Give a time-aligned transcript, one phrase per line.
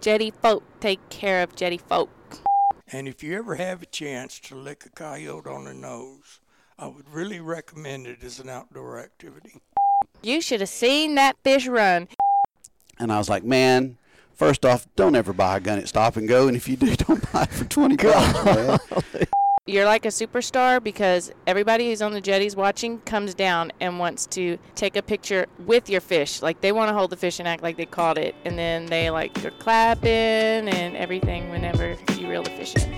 [0.00, 2.10] jetty folk take care of jetty folk.
[2.92, 6.40] And if you ever have a chance to lick a coyote on the nose,
[6.78, 9.60] I would really recommend it as an outdoor activity.
[10.22, 12.08] You should have seen that fish run.
[12.98, 13.96] And I was like, man,
[14.34, 16.96] first off, don't ever buy a gun at Stop and Go, and if you do,
[16.96, 19.26] don't buy it for twenty bucks, man.
[19.66, 24.24] You're like a superstar because everybody who's on the jetties watching comes down and wants
[24.28, 26.40] to take a picture with your fish.
[26.40, 28.86] Like they want to hold the fish and act like they caught it, and then
[28.86, 32.94] they like they're clapping and everything whenever you reel the fish in.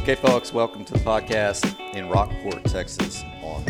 [0.00, 3.64] Okay, folks, welcome to the podcast in Rockport, Texas, on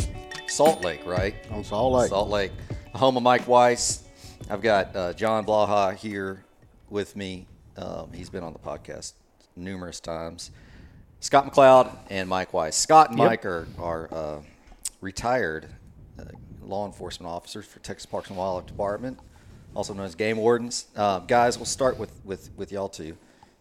[0.46, 1.34] Salt Lake, right?
[1.50, 2.08] On Salt Lake.
[2.08, 2.52] Salt Lake,
[2.94, 4.04] home of Mike Weiss.
[4.48, 6.46] I've got uh, John Blaha here
[6.88, 7.46] with me.
[7.76, 9.12] Um, he's been on the podcast
[9.54, 10.50] numerous times.
[11.26, 12.76] Scott McLeod and Mike Weiss.
[12.76, 13.28] Scott and Yep.
[13.28, 14.38] Mike are, are uh,
[15.00, 15.66] retired
[16.20, 16.22] uh,
[16.62, 19.18] law enforcement officers for Texas Parks and Wildlife Department,
[19.74, 20.86] also known as game wardens.
[20.94, 23.16] Uh, guys, we'll start with, with, with y'all two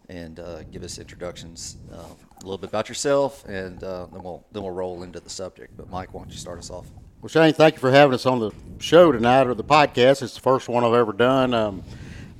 [0.10, 4.46] and uh, give us introductions, uh, a little bit about yourself, and uh, then we'll
[4.52, 5.76] then we'll roll into the subject.
[5.76, 6.86] But Mike, why don't you start us off?
[7.20, 10.22] Well, Shane, thank you for having us on the show tonight or the podcast.
[10.22, 11.56] It's the first one I've ever done.
[11.56, 11.84] Um,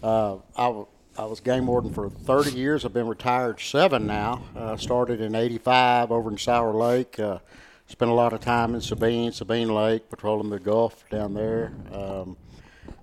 [0.04, 0.84] uh, I,
[1.18, 2.84] I was game warden for 30 years.
[2.84, 4.44] I've been retired seven now.
[4.54, 7.18] Uh, started in 85 over in Sour Lake.
[7.18, 7.40] Uh,
[7.88, 11.72] spent a lot of time in Sabine, Sabine Lake, patrolling the Gulf down there.
[11.94, 12.36] Um,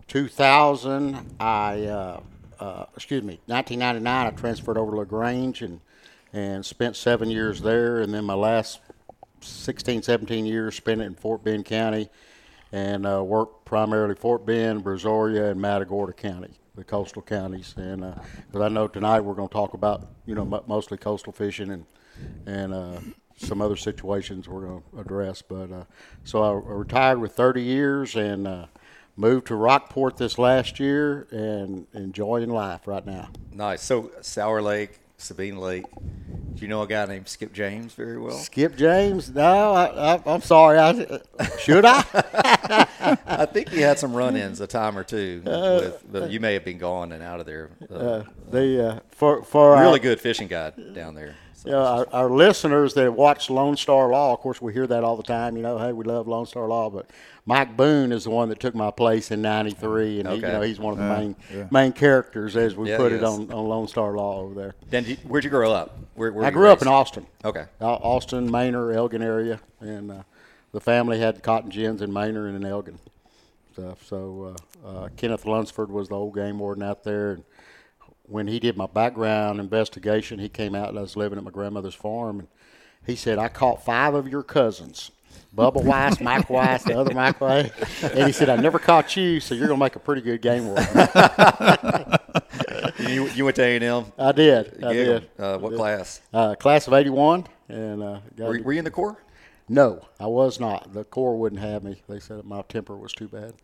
[0.08, 2.20] 2000, I, uh,
[2.60, 5.80] uh, excuse me, 1999, I transferred over to LaGrange and,
[6.34, 8.00] and spent seven years there.
[8.00, 8.80] And then my last
[9.40, 12.10] 16, 17 years spent it in Fort Bend County
[12.72, 17.74] and uh, worked primarily Fort Bend, Brazoria, and Matagorda County, the coastal counties.
[17.76, 18.00] And
[18.46, 21.70] because I know tonight we're going to talk about, you know, mo- mostly coastal fishing
[21.70, 21.84] and
[22.46, 23.00] and uh,
[23.36, 25.42] some other situations we're going to address.
[25.42, 25.84] But uh,
[26.24, 28.66] so I retired with 30 years and uh,
[29.16, 33.30] moved to Rockport this last year and enjoying life right now.
[33.52, 33.82] Nice.
[33.82, 35.84] So Sour Lake, Sabine Lake.
[36.54, 38.36] Do you know a guy named Skip James very well?
[38.36, 39.30] Skip James?
[39.30, 40.78] No, I, I, I'm sorry.
[40.78, 41.20] I,
[41.58, 42.86] should I?
[43.26, 46.64] I think he had some run-ins a time or two, with, but you may have
[46.64, 47.70] been gone and out of there.
[47.90, 51.36] Uh, the uh, for for our- really good fishing guide down there.
[51.54, 54.86] So You know, our, our listeners that watch Lone Star Law, of course, we hear
[54.88, 55.56] that all the time.
[55.56, 57.08] You know, hey, we love Lone Star Law, but
[57.46, 60.60] Mike Boone is the one that took my place in '93, and he, you know
[60.62, 61.36] he's one of the main
[61.70, 64.74] main characters as we Yeah, put it on, on Lone Star Law over there.
[64.90, 65.96] Then, you- where'd you grow up?
[66.14, 67.64] Where, where I you grew up in Austin, Okay.
[67.80, 70.22] Au- Austin, Manor, Elgin area, and uh,
[70.72, 72.98] the family had cotton gins in Manor and in Elgin.
[73.72, 74.04] Stuff.
[74.04, 77.44] So uh, uh, Kenneth Lunsford was the old game warden out there, and
[78.24, 81.50] when he did my background investigation, he came out and I was living at my
[81.50, 82.48] grandmother's farm, and
[83.06, 85.10] he said, "I caught five of your cousins."
[85.56, 87.70] Bubba Weiss, Mike Weiss, the other Mike Weiss.
[88.02, 90.40] And he said, I never caught you, so you're going to make a pretty good
[90.40, 90.86] game warden.
[92.98, 94.12] You, you went to A&M?
[94.18, 94.84] I did.
[94.84, 95.30] I did.
[95.38, 96.20] Uh, what class?
[96.32, 97.46] Uh, class of 81.
[97.68, 99.16] And uh, got Were, were you in the Corps?
[99.68, 100.92] No, I was not.
[100.92, 102.02] The Corps wouldn't have me.
[102.08, 103.54] They said my temper was too bad.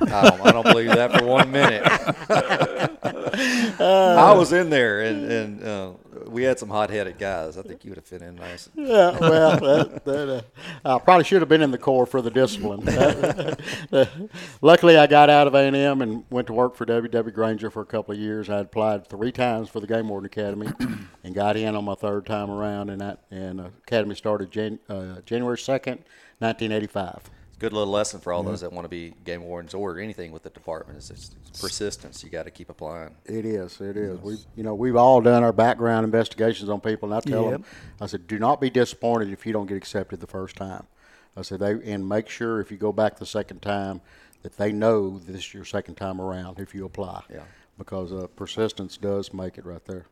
[0.00, 1.82] I don't, I don't believe that for one minute.
[3.80, 5.92] I was in there, and, and uh,
[6.32, 7.56] we had some hot-headed guys.
[7.56, 8.68] I think you would have fit in nice.
[8.76, 10.44] Yeah, well, that, that,
[10.84, 12.80] uh, I probably should have been in the Corps for the discipline.
[14.62, 17.32] Luckily, I got out of A&M and went to work for W.W.
[17.32, 18.50] Grainger for a couple of years.
[18.50, 20.68] I applied three times for the Game Warden Academy
[21.24, 22.90] and got in on my third time around.
[22.90, 26.02] And that and uh, academy started Jan, uh, January second,
[26.40, 27.20] nineteen eighty-five.
[27.62, 30.42] Good little lesson for all those that want to be game wardens or anything with
[30.42, 32.24] the department is it's persistence.
[32.24, 33.14] You got to keep applying.
[33.24, 33.80] It is.
[33.80, 34.18] It is.
[34.18, 37.64] We, you know, we've all done our background investigations on people, and I tell them,
[38.00, 40.88] I said, do not be disappointed if you don't get accepted the first time.
[41.36, 44.00] I said, they and make sure if you go back the second time
[44.42, 47.22] that they know this is your second time around if you apply.
[47.32, 47.44] Yeah.
[47.78, 50.06] Because uh, persistence does make it right there.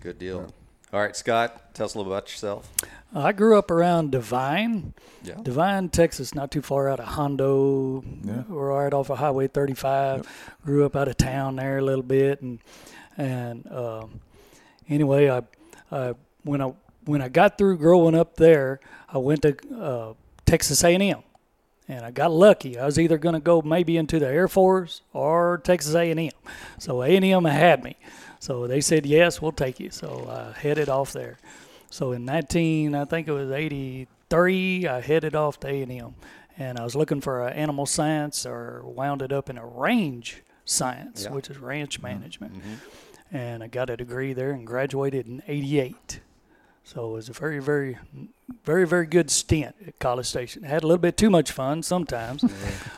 [0.00, 0.52] Good deal.
[0.92, 2.70] All right, Scott, tell us a little about yourself.
[3.14, 5.34] I grew up around Devine, Yeah.
[5.42, 8.04] Devine, Texas, not too far out of Hondo.
[8.48, 10.26] We're right off of Highway 35.
[10.64, 12.60] Grew up out of town there a little bit, and
[13.16, 14.20] and um,
[14.88, 15.42] anyway, I,
[15.90, 16.14] I
[16.44, 16.72] when I
[17.04, 18.78] when I got through growing up there,
[19.08, 20.12] I went to uh,
[20.44, 21.22] Texas A&M,
[21.88, 22.78] and I got lucky.
[22.78, 26.30] I was either going to go maybe into the Air Force or Texas A&M.
[26.78, 27.96] So A&M had me.
[28.40, 29.90] So they said yes, we'll take you.
[29.90, 31.38] So I headed off there.
[31.90, 36.14] So in 19, I think it was 83, I headed off to A&M,
[36.58, 40.42] and I was looking for an animal science or wound it up in a range
[40.64, 41.30] science, Yeah.
[41.30, 42.18] which is ranch mm-hmm.
[42.18, 42.54] management.
[42.54, 43.36] Mm-hmm.
[43.36, 46.20] And I got a degree there and graduated in 88.
[46.88, 47.98] So it was a very, very,
[48.64, 50.62] very, very good stint at College Station.
[50.62, 52.44] Had a little bit too much fun sometimes,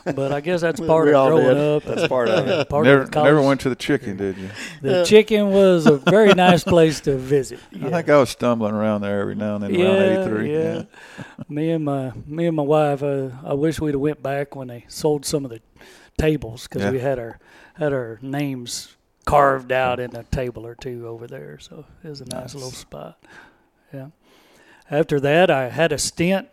[0.05, 1.57] but I guess that's part we of growing did.
[1.57, 1.83] up.
[1.85, 2.69] That's part of it.
[2.69, 3.25] Part never, of college.
[3.33, 4.49] never went to the chicken, did you?
[4.83, 7.59] The chicken was a very nice place to visit.
[7.83, 10.53] I think I was stumbling around there every now and then around yeah, 83.
[10.53, 10.83] yeah.
[11.49, 13.01] me and my me and my wife.
[13.01, 15.61] Uh, I wish we'd have went back when they sold some of the
[16.19, 16.91] tables because Yeah.
[16.91, 17.39] we had our
[17.73, 18.95] had our names
[19.25, 21.57] carved out in a table or two over there.
[21.57, 22.53] So it was a nice, Nice.
[22.53, 23.17] little spot.
[23.93, 24.07] Yeah.
[24.91, 26.49] After that, I had a stint.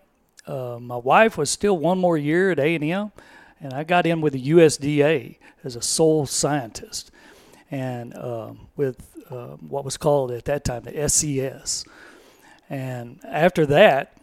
[0.46, 3.12] Uh, my wife was still one more year at A and M,
[3.60, 7.10] and I got in with the USDA as a soil scientist,
[7.70, 11.86] and um, with uh, what was called at that time the SCS.
[12.68, 14.16] And after that,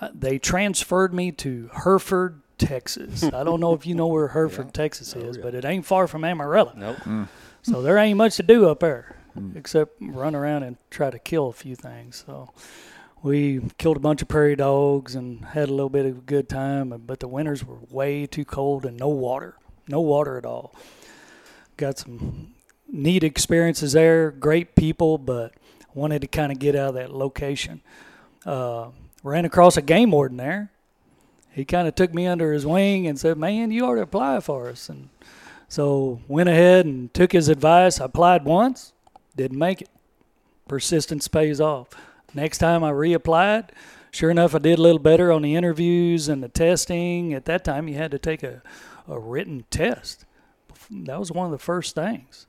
[0.00, 3.22] uh, they transferred me to Hereford, Texas.
[3.32, 6.24] I don't know if you know where Hereford, Texas is, but it ain't far from
[6.24, 6.72] Amarillo.
[6.76, 7.28] Nope.
[7.62, 9.16] So there ain't much to do up there
[9.54, 12.24] except run around and try to kill a few things.
[12.26, 12.50] So
[13.22, 16.48] we killed a bunch of prairie dogs and had a little bit of a good
[16.48, 19.56] time, but the winters were way too cold and no water.
[19.88, 20.74] No water at all.
[21.76, 22.54] Got some
[22.88, 25.54] neat experiences there, great people, but
[25.94, 27.80] wanted to kind of get out of that location.
[28.44, 28.88] Uh,
[29.22, 30.70] ran across a game warden there.
[31.50, 34.40] He kind of took me under his wing and said, "Man, you ought to apply
[34.40, 35.10] for us." And
[35.68, 38.00] so went ahead and took his advice.
[38.00, 38.91] I applied once,
[39.36, 39.90] didn't make it.
[40.68, 41.88] Persistence pays off.
[42.34, 43.70] Next time I reapplied,
[44.10, 47.34] sure enough, I did a little better on the interviews and the testing.
[47.34, 48.62] At that time, you had to take a,
[49.08, 50.24] a written test.
[50.90, 52.46] That was one of the first things.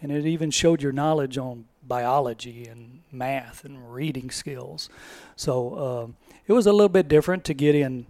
[0.00, 4.88] And it even showed your knowledge on biology and math and reading skills.
[5.36, 8.06] So um, it was a little bit different to get in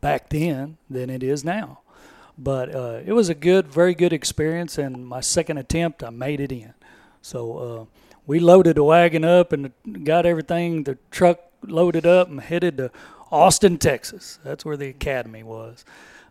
[0.00, 1.80] back then than it is now.
[2.36, 4.78] But uh, it was a good, very good experience.
[4.78, 6.74] And my second attempt, I made it in.
[7.22, 7.84] So uh,
[8.26, 9.72] we loaded the wagon up and
[10.04, 12.90] got everything, the truck loaded up and headed to
[13.30, 14.38] Austin, Texas.
[14.44, 15.84] That's where the academy was.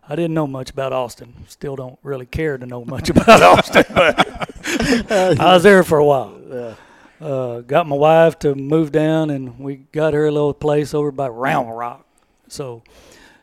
[0.08, 1.34] I didn't know much about Austin.
[1.46, 4.18] Still don't really care to know much about Austin, but
[5.40, 6.76] I was there for a while.
[7.20, 11.10] Uh, got my wife to move down, and we got her a little place over
[11.12, 12.06] by Round Rock.
[12.48, 12.82] So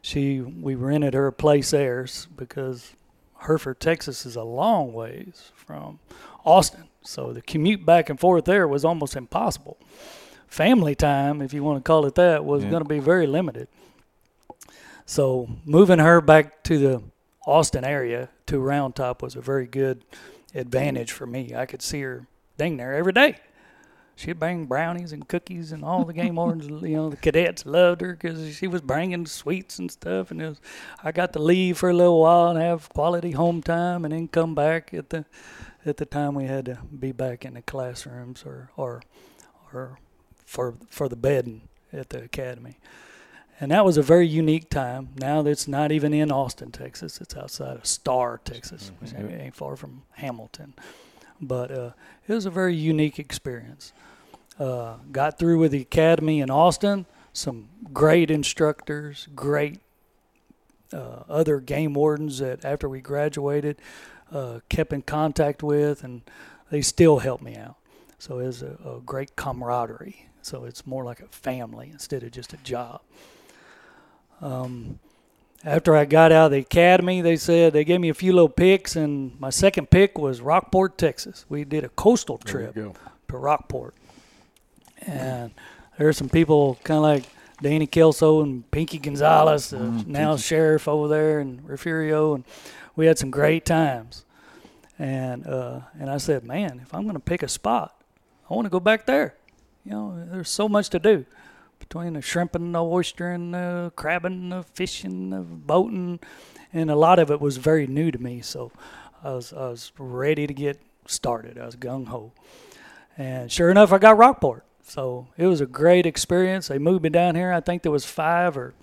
[0.01, 2.93] she, we rented her a place there because
[3.39, 5.99] Hereford, Texas, is a long ways from
[6.43, 6.86] Austin.
[7.07, 9.77] So the commute back and forth there was almost impossible.
[10.47, 12.69] Family time, if you want to call it that, was Yeah.
[12.71, 13.67] going to be very limited.
[15.05, 17.03] So moving her back to the
[17.45, 20.03] Austin area to Round Top was a very good
[20.53, 21.53] advantage for me.
[21.55, 22.27] I could see her
[22.57, 23.37] dang there every day.
[24.17, 28.01] She'd bring brownies and cookies, and all the game wardens, you know, the cadets loved
[28.01, 30.31] her because she was bringing sweets and stuff.
[30.31, 30.61] And it was,
[31.03, 34.27] I got to leave for a little while and have quality home time, and then
[34.27, 35.23] come back at the
[35.87, 39.01] at the time we had to be back in the classrooms or or
[39.73, 39.99] or
[40.45, 42.77] for for the bedding at the academy.
[43.59, 45.09] And that was a very unique time.
[45.15, 47.19] Now it's not even in Austin, Texas.
[47.19, 50.75] It's outside of Star, Texas, which ain't, ain't far from Hamilton.
[51.41, 51.91] But uh,
[52.27, 53.93] it was a very unique experience.
[54.59, 57.07] Uh, got through with the academy in Austin.
[57.33, 59.79] Some great instructors, great
[60.93, 63.77] uh, other game wardens that after we graduated
[64.31, 66.21] uh, kept in contact with, and
[66.69, 67.75] they still help me out.
[68.19, 70.27] So it's a, a great camaraderie.
[70.41, 73.01] So it's more like a family instead of just a job.
[74.41, 74.99] Um,
[75.63, 78.49] after I got out of the academy, they said they gave me a few little
[78.49, 81.45] picks, and my second pick was Rockport, Texas.
[81.49, 82.75] We did a coastal trip
[83.29, 83.95] to Rockport,
[85.01, 85.51] and
[85.97, 87.23] there are some people kind of like
[87.61, 92.45] Danny Kelso and Pinky Gonzalez, uh, now sheriff over there and Refugio, and
[92.97, 94.25] we had some great times.
[94.99, 98.01] And uh, and I said, man, if I'm going to pick a spot,
[98.49, 99.35] I want to go back there.
[99.85, 101.25] You know, there's so much to do
[101.79, 106.19] between the shrimping, the oystering, the crabbing, the fishing, the boating,
[106.73, 108.41] and a lot of it was very new to me.
[108.41, 108.71] So
[109.23, 111.59] I was I was ready to get started.
[111.59, 112.31] I was gung ho,
[113.17, 114.65] and sure enough, I got Rockport.
[114.81, 116.69] So it was a great experience.
[116.69, 117.51] They moved me down here.
[117.51, 118.73] I think there was five or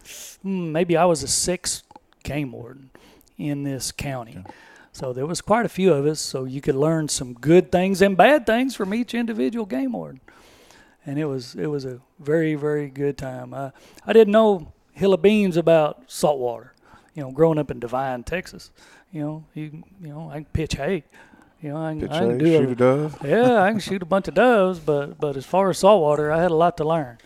[0.43, 1.83] hmm, maybe I was a sixth
[2.23, 2.91] game warden
[3.37, 4.45] in this county.
[4.93, 6.21] So there was quite a few of us.
[6.21, 10.21] So you could learn some good things and bad things from each individual game warden
[11.07, 13.53] and it was it was a very very good time.
[13.55, 13.73] I
[14.07, 16.73] I didn't know hill of beans about saltwater.
[17.15, 18.71] You know, growing up in Devine, Texas.
[19.13, 21.05] You know, you you know I can pitch hay.
[21.61, 23.19] You know, I can, Pitch I can hay, do shoot a dove.
[23.25, 26.43] yeah, I can shoot a bunch of doves, but but as far as saltwater, I
[26.43, 27.19] had a lot to learn.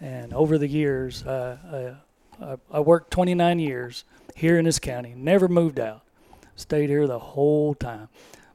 [0.00, 1.96] And over the years, uh,
[2.40, 4.04] I, I I worked 29 years
[4.36, 5.14] here in this county.
[5.16, 6.02] Never moved out.
[6.56, 8.08] Stayed here the whole time.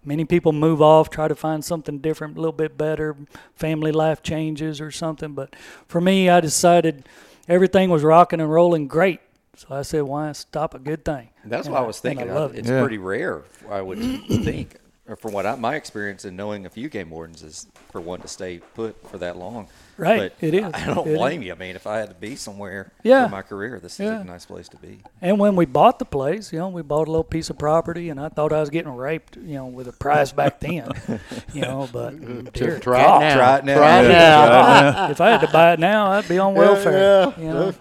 [0.03, 3.15] many people move off, try to find something different, a little bit better,
[3.55, 5.33] family life changes or something.
[5.33, 5.55] But
[5.87, 7.07] for me, I decided
[7.47, 9.19] everything was rocking and rolling great.
[9.55, 11.29] So I said, why stop a good thing?
[11.45, 12.29] That's And what I was thinking.
[12.29, 12.59] I I love it.
[12.59, 12.79] it's Yeah.
[12.81, 13.99] pretty rare, I would
[14.43, 14.77] think,
[15.19, 18.27] from what I, my experience in knowing a few game wardens is for one to
[18.27, 19.67] stay put for that long.
[20.01, 20.65] Right, But it is.
[20.73, 21.17] I don't It is.
[21.19, 21.51] blame you.
[21.51, 23.25] I mean, if I had to be somewhere Yeah.
[23.25, 24.15] for my career, this Yeah.
[24.15, 25.01] is a nice place to be.
[25.21, 28.09] And when we bought the place, you know, we bought a little piece of property,
[28.09, 30.89] and I thought I was getting raped, you know, with a price back then,
[31.53, 31.87] you know.
[31.93, 33.35] But dear try God, it now.
[33.35, 33.77] Try it now.
[33.77, 34.91] Try it Yeah.
[34.95, 35.09] now.
[35.11, 37.33] if I had to buy it now, I'd be on welfare.
[37.37, 37.39] yeah.
[37.43, 37.73] You know.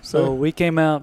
[0.00, 1.02] So we came out,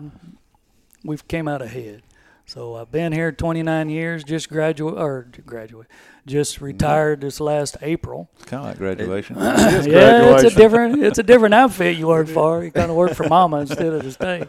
[1.04, 2.02] We've came out ahead.
[2.48, 5.88] So I've been here 29 years, just graduate or graduate,
[6.28, 8.30] just retired this last April.
[8.46, 9.36] Kind of like graduation.
[9.40, 12.64] yeah, it's a different, it's a different outfit you work for.
[12.64, 14.48] You kind of work for mama instead of the state.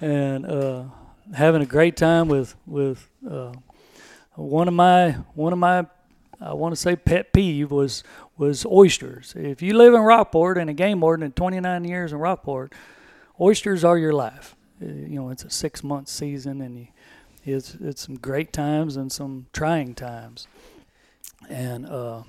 [0.00, 0.84] And uh,
[1.34, 3.52] having a great time with with uh,
[4.34, 5.86] one of my one of my
[6.40, 8.02] I want to say pet peeve was
[8.36, 9.34] was oysters.
[9.36, 12.72] If you live in Rockport and a game warden in 29 years in Rockport,
[13.40, 14.56] oysters are your life.
[14.80, 16.88] You know, it's a six month season, and you,
[17.44, 20.46] it's it's some great times and some trying times,
[21.48, 22.22] and uh,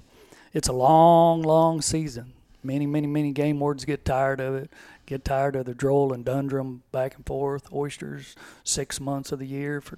[0.54, 2.34] it's a long, long season.
[2.64, 4.70] Many, many, many game wardens get tired of it.
[5.06, 7.72] Get tired of the droll and dundrum back and forth.
[7.74, 9.98] Oysters, six months of the year for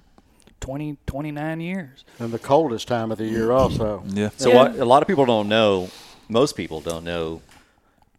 [0.60, 2.04] 20, 29 years.
[2.20, 4.04] And the coldest time of the year also.
[4.06, 4.30] yeah.
[4.36, 4.54] So Yeah.
[4.56, 5.90] what a lot of people don't know,
[6.28, 7.42] most people don't know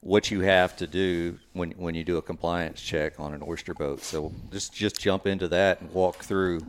[0.03, 3.73] what you have to do when when you do a compliance check on an oyster
[3.73, 4.01] boat.
[4.01, 6.61] So just just jump into that and walk through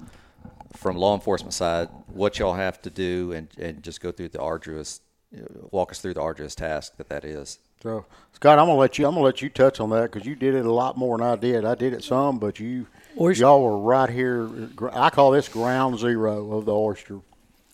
[0.76, 4.41] from law enforcement side what y'all have to do and and just go through the
[4.41, 5.00] arduous
[5.37, 5.41] uh,
[5.73, 7.59] walk us through the arduous task that that is.
[7.83, 9.07] So Scott, I'm gonna let you.
[9.07, 11.26] I'm gonna let you touch on that because you did it a lot more than
[11.26, 11.64] I did.
[11.64, 12.87] I did it some, but you
[13.21, 14.49] Oyster- y'all were right here.
[14.93, 17.21] I call this ground zero of the oyster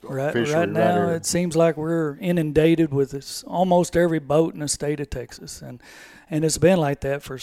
[0.02, 1.14] Right, fishery right now, here.
[1.14, 5.61] it seems like we're inundated with this, almost every boat in the state of Texas,
[5.61, 5.83] and
[6.30, 7.38] and it's been like that for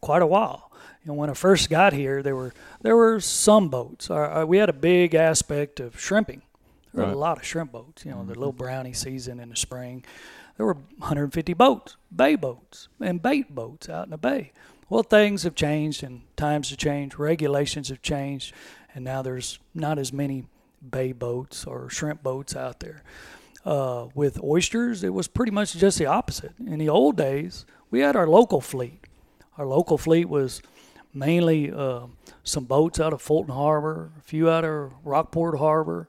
[0.00, 0.70] quite a while.
[1.04, 4.08] You know, when I first got here, there were there were some boats.
[4.08, 6.42] We had a big aspect of shrimping.
[6.92, 8.04] There were a lot of shrimp boats.
[8.04, 8.64] You know, the little mm-hmm.
[8.64, 10.04] brownie season in the spring.
[10.56, 14.52] There were 150 boats, bay boats, and bait boats out in the bay.
[14.88, 18.54] Well, things have changed, and times have changed, regulations have changed,
[18.94, 20.44] and now there's not as many
[20.90, 23.02] bay boats or shrimp boats out there.
[23.64, 26.52] Uh, with oysters, it was pretty much just the opposite.
[26.58, 29.06] In the old days, we had our local fleet.
[29.56, 30.62] Our local fleet was
[31.14, 32.06] mainly uh,
[32.42, 36.06] some boats out of Fulton Harbor, a few out of Rockport Harbor,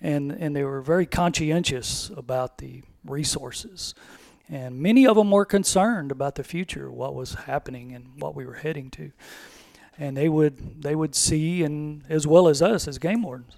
[0.00, 3.94] and and they were very conscientious about the resources.
[4.48, 8.44] And many of them were concerned about the future, what was happening and what we
[8.44, 9.12] were heading to.
[9.96, 13.56] And they would they would see, and as well as us as game wardens,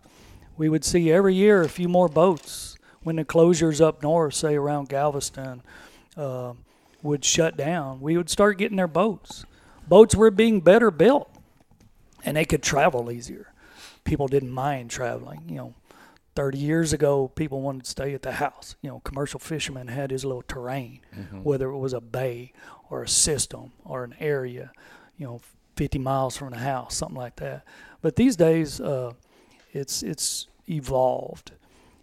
[0.56, 4.54] we would see every year a few more boats when the closures up north, say
[4.54, 5.62] around Galveston,
[6.16, 6.54] uh,
[7.02, 8.00] would shut down.
[8.00, 9.44] We would start getting their boats.
[9.87, 11.30] Boats were being better built,
[12.25, 13.52] and they could travel easier.
[14.04, 15.42] People didn't mind traveling.
[15.49, 15.75] You know,
[16.37, 18.76] 30 years ago, people wanted to stay at the house.
[18.80, 21.00] You know, commercial fishermen had his little terrain,
[21.42, 22.52] whether it was a bay
[22.90, 24.73] or a system or an area,
[25.18, 25.40] you know,
[25.76, 27.64] 50 miles from the house, something like that.
[28.00, 29.12] But these days, uh,
[29.75, 31.52] it's it's evolved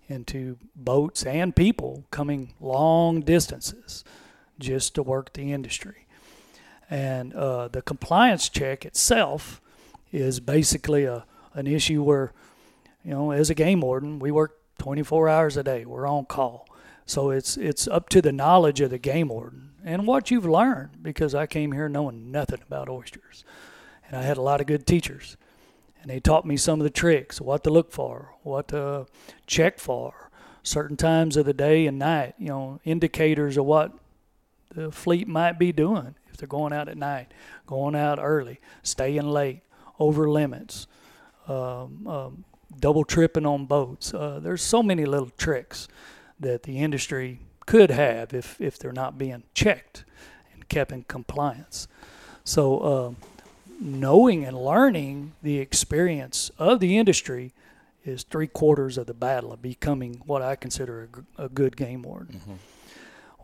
[0.08, 4.04] into boats and people coming long distances
[4.60, 6.06] just to work the industry.
[6.90, 9.62] And uh, the compliance check itself
[10.12, 12.32] is basically a an issue where,
[13.04, 15.86] you know, as a game warden, we work 24 hours a day.
[15.86, 16.68] We're on call,
[17.06, 21.02] so it's it's up to the knowledge of the game warden and what you've learned.
[21.02, 23.46] Because I came here knowing nothing about oysters,
[24.06, 25.38] and I had a lot of good teachers
[26.02, 29.06] and they taught me some of the tricks, what to look for, what to
[29.46, 30.32] check for,
[30.64, 33.92] certain times of the day and night, you know, indicators of what
[34.74, 37.34] the fleet might be doing if they're going out at night,
[37.68, 39.62] going out early, staying late,
[40.00, 40.88] over limits,
[41.48, 42.46] um, um,
[42.80, 44.14] double tripping on boats.
[44.14, 45.88] Uh, there's so many little tricks
[46.40, 50.04] that the industry could have if, if they're not being checked
[50.54, 51.88] and kept in compliance.
[52.44, 53.12] So, uh,
[53.82, 57.52] knowing and learning the experience of the industry
[58.06, 62.60] is three quarters of the battle of becoming what I consider a good game warden.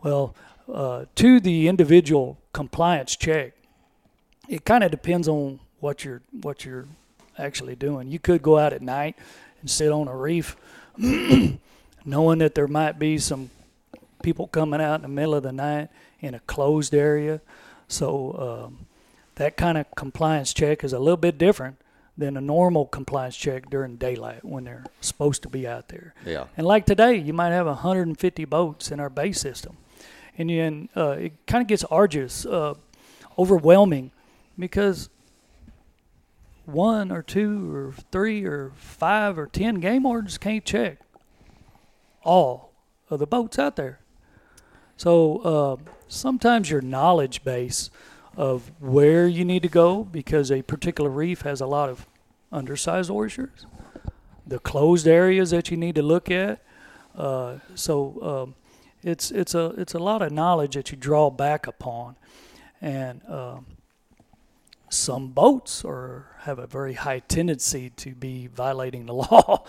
[0.02, 0.34] Well,
[0.72, 3.54] uh, to the individual compliance check,
[4.48, 6.86] it kind of depends on what you're what you're
[7.36, 8.10] actually doing.
[8.10, 9.16] You could go out at night
[9.60, 10.56] and sit on a reef,
[10.96, 13.50] knowing that there might be some
[14.22, 15.88] people coming out in the middle of the night
[16.20, 17.40] in a closed area.
[17.86, 18.86] So um,
[19.38, 21.78] that kind of compliance check is a little bit different
[22.16, 26.12] than a normal compliance check during daylight when they're supposed to be out there.
[26.26, 26.46] Yeah.
[26.56, 29.76] And like today, you might have 150 boats in our bay system,
[30.36, 32.74] and then uh, it kind of gets arduous, uh,
[33.38, 34.10] overwhelming,
[34.58, 35.08] because
[36.66, 40.98] one or two or three or five or ten game wardens can't check
[42.24, 42.72] all
[43.08, 44.00] of the boats out there.
[44.96, 45.76] So uh,
[46.08, 47.90] sometimes your knowledge base
[48.38, 52.06] of where you need to go because a particular reef has a lot of
[52.52, 53.66] undersized oysters,
[54.46, 56.62] the closed areas that you need to look at.
[57.16, 58.54] Uh, so um,
[59.02, 62.14] it's it's a it's a lot of knowledge that you draw back upon,
[62.80, 63.66] and um,
[64.88, 69.64] some boats are have a very high tendency to be violating the law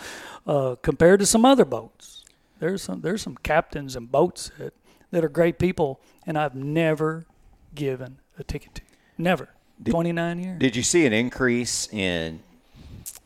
[0.45, 2.23] uh, compared to some other boats.
[2.59, 4.75] There's some there's some captains and boats that,
[5.09, 7.25] that are great people, and I've never
[7.73, 8.81] given a ticket to.
[9.17, 9.49] Never.
[9.81, 10.59] Did- 29 years.
[10.59, 12.41] Did you see an increase in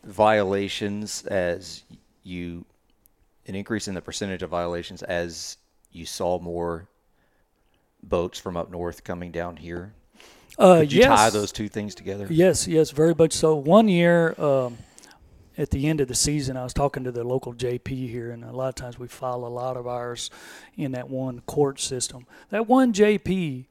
[0.04, 1.82] violations as
[2.22, 2.64] you,
[3.46, 5.56] an increase in the percentage of violations as
[5.92, 6.86] you saw more
[8.02, 9.92] boats from up north coming down here?
[10.58, 11.08] uh, Could you yes.
[11.08, 12.26] tie those two things together?
[12.30, 13.54] Yes, yes, very much so.
[13.56, 14.78] One year, um,
[15.56, 18.44] at the end of the season, I was talking to the local JP here, and
[18.44, 20.30] a lot of times we file a lot of ours
[20.76, 22.26] in that one court system.
[22.50, 23.66] That one JP,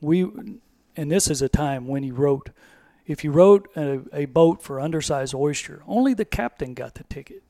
[0.00, 0.30] we,
[0.96, 2.50] and this is a time when he wrote,
[3.06, 7.42] if you wrote a, a boat for undersized oyster, only the captain got the ticket.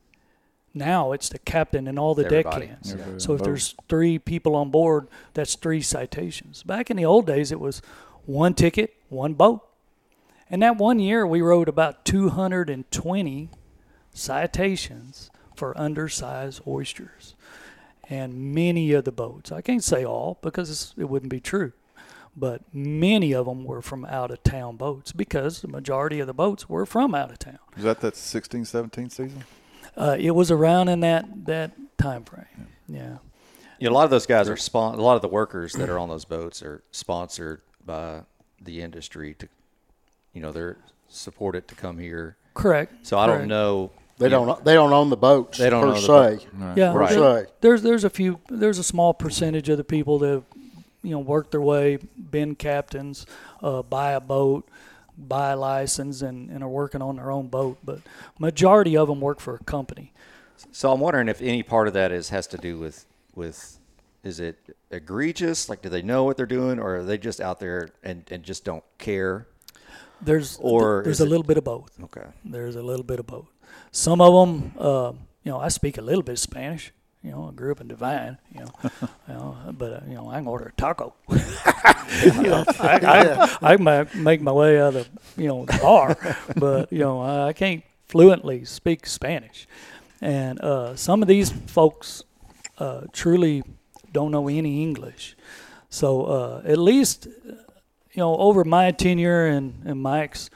[0.73, 2.67] Now it's the captain and all the Everybody.
[2.67, 2.91] deckhands.
[2.93, 3.45] Everybody So if boat.
[3.45, 6.63] there's three people on board, that's three citations.
[6.63, 7.81] Back in the old days, it was
[8.25, 9.65] one ticket, one boat.
[10.49, 13.49] And that one year, we wrote about 220
[14.13, 17.35] citations for undersized oysters.
[18.09, 21.71] And many of the boats, I can't say all because it wouldn't be true,
[22.35, 26.33] but many of them were from out of town boats because the majority of the
[26.33, 27.59] boats were from out of town.
[27.75, 29.43] Was that that 16, 17 season?
[29.95, 32.45] Uh, it was around in that, that time frame.
[32.87, 33.17] Yeah.
[33.79, 35.89] You know, a lot of those guys are spon- A lot of the workers that
[35.89, 38.21] are on those boats are sponsored by
[38.61, 39.47] the industry to,
[40.33, 40.77] you know, they're
[41.07, 42.35] supported to come here.
[42.53, 43.05] Correct.
[43.05, 43.91] So I don't know.
[44.17, 44.63] They don't.
[44.63, 45.57] They don't own the boats.
[45.57, 45.99] They don't per own the
[46.39, 46.45] se.
[46.57, 46.77] boat.
[46.77, 47.09] Yeah, Right.
[47.09, 50.43] there- there's there's a few there's a small percentage of the people that
[51.05, 53.25] you know work their way, been captains,
[53.61, 54.67] uh, buy a boat,
[55.17, 57.77] buy a license, and, and are working on their own boat.
[57.83, 57.99] But
[58.39, 60.11] majority of them work for a company.
[60.71, 63.79] So I'm wondering if any part of that is has to do with with
[64.23, 64.57] is it
[64.89, 65.69] egregious?
[65.69, 68.43] Like, do they know what they're doing, or are they just out there and, and
[68.43, 69.45] just don't care?
[70.21, 71.91] There's Or there's a it- little bit of both.
[72.05, 72.25] Okay.
[72.43, 73.47] There's a little bit of both.
[73.91, 75.11] Some of them, uh,
[75.43, 76.91] you know, I speak a little bit of Spanish.
[77.25, 78.37] You know, I grew up in Devine.
[78.53, 78.71] You know,
[79.27, 81.15] you know but uh, you know, I can order a taco.
[81.29, 86.15] you know, I, I, I might make my way out of you know the bar,
[86.55, 89.67] but you know, I can't fluently speak Spanish.
[90.21, 92.23] And uh, some of these folks
[92.77, 93.63] uh, truly
[94.11, 95.35] don't know any English.
[95.89, 100.49] So uh, at least, you know, over my tenure and, and Mike's,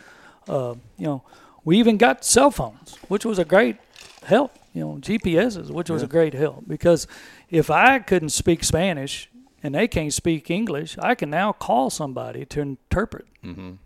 [0.48, 1.24] uh, you know,
[1.66, 3.78] we even got cell phones, which was a great
[4.24, 4.59] help.
[4.74, 7.08] You know, GPSs, which was a great help because
[7.50, 9.30] if I couldn't speak Spanish
[9.64, 13.26] and they can't speak English, I can now call somebody to interpret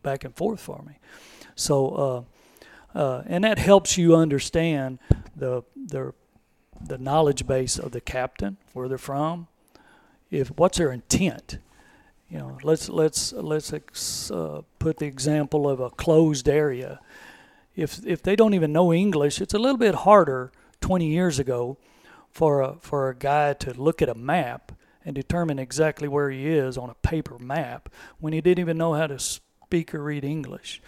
[0.04, 1.00] back and forth for me.
[1.56, 2.26] So,
[2.96, 5.00] uh, uh, and that helps you understand
[5.36, 6.14] the the
[6.86, 9.48] the knowledge base of the captain, where they're from,
[10.30, 11.60] if what's their intent.
[12.30, 17.00] You know, let's let's let's ex, uh, put the example of a closed area.
[17.76, 20.52] If if they don't even know English, it's a little bit harder
[20.84, 21.78] 20 years ago
[22.30, 24.74] for a for a guy to look at a map
[25.06, 27.88] and determine exactly where he is on a paper map
[28.20, 30.82] when he didn't even know how to speak or read English.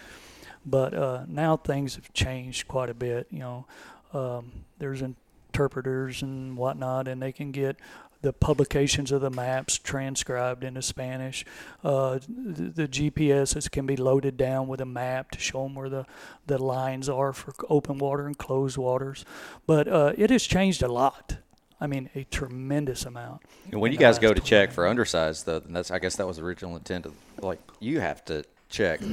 [0.66, 3.28] But uh, now things have changed quite a bit.
[3.30, 3.68] You know,
[4.12, 7.78] um, there's interpreters and whatnot, and they can get
[8.26, 11.46] the publications of the maps transcribed into Spanish.
[11.84, 15.90] Uh, the, the GPSs can be loaded down with a map to show them where
[15.90, 16.08] the,
[16.48, 19.26] the lines are for open water and closed waters.
[19.68, 21.38] But uh, it has changed a lot.
[21.80, 23.44] I mean, a tremendous amount.
[23.72, 26.38] And when you guys go to check for undersized, though, that's I guess that was
[26.38, 29.02] the original intent of like you have to check.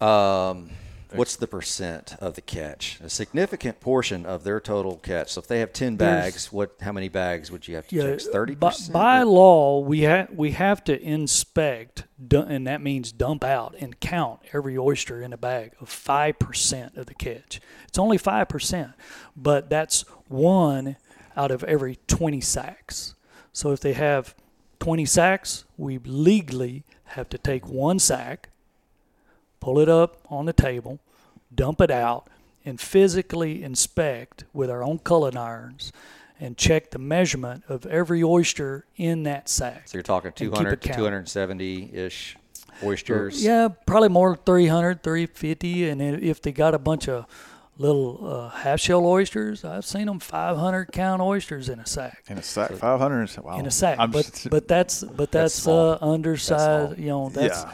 [0.00, 0.70] Um,
[1.14, 2.98] what's the percent of the catch?
[3.02, 5.32] A significant portion of their total catch.
[5.32, 6.74] So if they have ten There's- bags, what?
[6.80, 8.20] How many bags would you have to Yeah, check?
[8.32, 8.92] Thirty by, percent.
[8.92, 14.40] by law, we have we have to inspect, and that means dump out and count
[14.52, 17.60] every oyster in a bag of five percent of the catch.
[17.86, 18.92] It's only five percent,
[19.36, 20.96] but that's one
[21.36, 23.14] out of every twenty sacks.
[23.52, 24.34] So if they have
[24.80, 28.50] twenty sacks, we legally have to take one sack,
[29.60, 30.98] pull it up on the table,
[31.54, 32.28] dump it out,
[32.64, 35.92] and physically inspect with our own culling irons
[36.40, 39.88] and check the measurement of every oyster in that sack.
[39.88, 42.36] So you're talking 200 to 270 ish
[42.82, 43.42] oysters.
[43.44, 45.88] Yeah, probably more 300, 350.
[45.88, 47.26] And if they got a bunch of
[47.76, 52.24] little uh, half shell oysters, I've seen them 500 count oysters in a sack.
[52.28, 53.36] In a sack, 500.
[53.38, 53.58] Wow.
[53.58, 55.92] In a sack, I'm but just- but that's but that's, small.
[55.92, 56.94] uh, undersized.
[56.94, 57.00] small.
[57.00, 57.72] You know, that's yeah.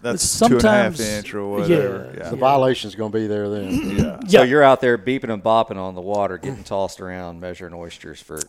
[0.00, 1.98] That's two and a half sometimes- inch or yeah, whatever.
[2.14, 2.34] The Yeah.
[2.36, 3.68] violation's going to be there then.
[3.98, 4.20] Yeah.
[4.26, 4.40] yeah.
[4.40, 8.20] So you're out there beeping and bopping on the water, getting tossed around, measuring oysters
[8.22, 8.40] for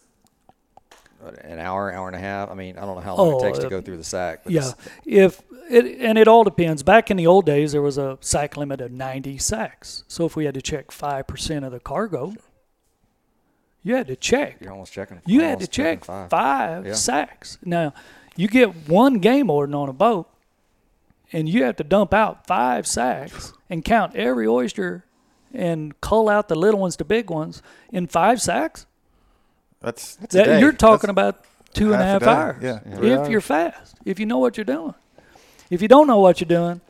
[1.44, 2.50] an hour, hour and a half.
[2.50, 4.04] I mean, I don't know how long Oh, it takes to uh, go through the
[4.04, 4.42] sack.
[4.44, 4.72] But Yeah,
[5.06, 6.82] if it and it all depends.
[6.84, 10.04] Back in the old days, there was a sack limit of 90 sacks.
[10.08, 12.34] So if we had to check five percent of the cargo,
[13.84, 14.58] you had to check.
[14.62, 15.22] you're almost checking.
[15.26, 16.30] You had to check five.
[16.30, 16.94] five, Yeah.
[16.94, 17.58] sacks.
[17.66, 17.94] Now,
[18.36, 20.28] you get one game warden on a boat,
[21.32, 25.06] and you have to dump out five sacks and count every oyster
[25.54, 27.62] and cull out the little ones to big ones
[27.92, 28.86] in five sacks.
[29.82, 30.60] That's, a That, day.
[30.60, 32.58] you're talking That's about two and a half a hours.
[32.64, 32.80] Yeah.
[32.86, 33.30] If hours.
[33.30, 34.94] you're fast, if you know what you're doing.
[35.70, 36.82] If you don't know what you're doing,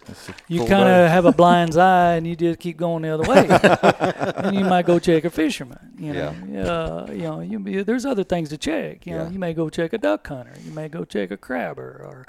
[0.47, 3.45] you kind of have a blind's eye and you just keep going the other way.
[4.37, 5.91] and you might go check a fisherman.
[5.99, 7.11] You know, yeah.
[7.11, 9.05] you know, you, you- there's other things to check.
[9.05, 9.29] You know, Yeah.
[9.31, 10.53] you may go check a duck hunter.
[10.63, 12.25] You may go check a crabber or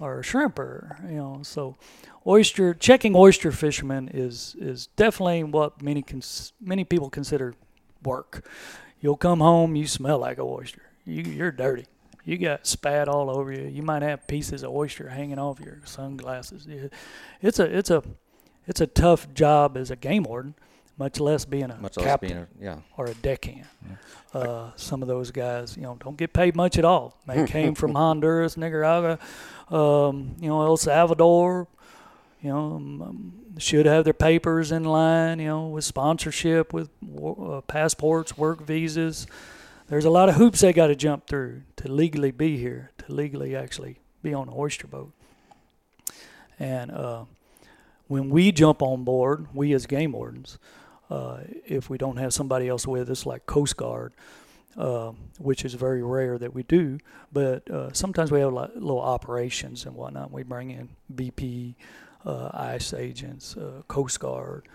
[0.00, 1.08] or a shrimper.
[1.10, 1.76] You know, so
[2.26, 7.54] oyster checking oyster fishermen is is definitely what many cons- many people consider
[8.02, 8.48] work.
[9.00, 10.82] You'll come home, you smell like a oyster.
[11.04, 11.86] You, you're dirty.
[12.24, 13.68] You got spat all over you.
[13.68, 16.66] You might have pieces of oyster hanging off your sunglasses.
[17.42, 18.02] It's a it's a
[18.66, 20.54] it's a tough job as a game warden,
[20.98, 22.78] much less being a Much less captain being a, yeah.
[22.96, 23.66] or a deckhand.
[24.32, 27.18] Uh, some of those guys, you know, don't get paid much at all.
[27.26, 29.18] They came from Honduras, Nicaragua,
[29.70, 31.68] um, you know, El Salvador.
[32.42, 35.38] You know, um, um, should have their papers in line.
[35.38, 36.90] You know, with sponsorship, with
[37.22, 39.26] uh, passports, work visas.
[39.88, 43.12] There's a lot of hoops they got to jump through to legally be here, to
[43.12, 45.12] legally actually be on an oyster boat.
[46.58, 47.24] And uh,
[48.08, 50.58] when we jump on board, we as game wardens,
[51.10, 54.12] uh, if we don't have somebody else with us, like Coast Guard,
[54.76, 56.98] uh, which is very rare that we do,
[57.32, 60.32] but uh, sometimes we have li- little operations and whatnot.
[60.32, 61.74] We bring in BP,
[62.24, 64.66] uh, ICE agents, uh, Coast Guard,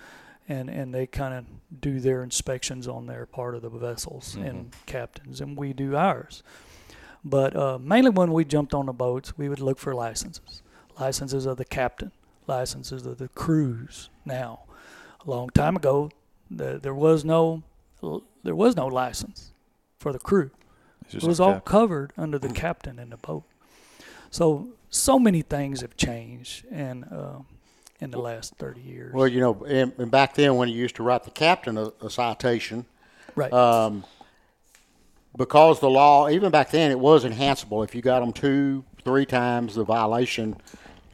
[0.48, 1.46] and, and they kind of
[1.82, 6.44] do their inspections on their part of the vessels and captains, and we do ours.
[7.24, 10.62] But uh, mainly when we jumped on the boats, we would look for licenses
[11.00, 12.12] licenses of the captain,
[12.46, 14.10] licenses of the crews.
[14.26, 14.64] Now,
[15.26, 16.12] a long time ago,
[16.50, 17.64] the, there was no
[18.44, 19.52] there was no license
[19.98, 20.52] for the crew.
[21.12, 23.44] It was all covered under the captain in the boat.
[24.32, 27.40] So so many things have changed, and uh,
[28.00, 30.96] in the last thirty years, Well, you know, and, and back then when you used
[30.96, 32.86] to write the captain a, a citation,
[33.36, 33.52] right?
[33.52, 34.06] um,
[35.38, 37.84] because the law, even back then, it was enhanceable.
[37.84, 40.58] If you got them two, three times the violation,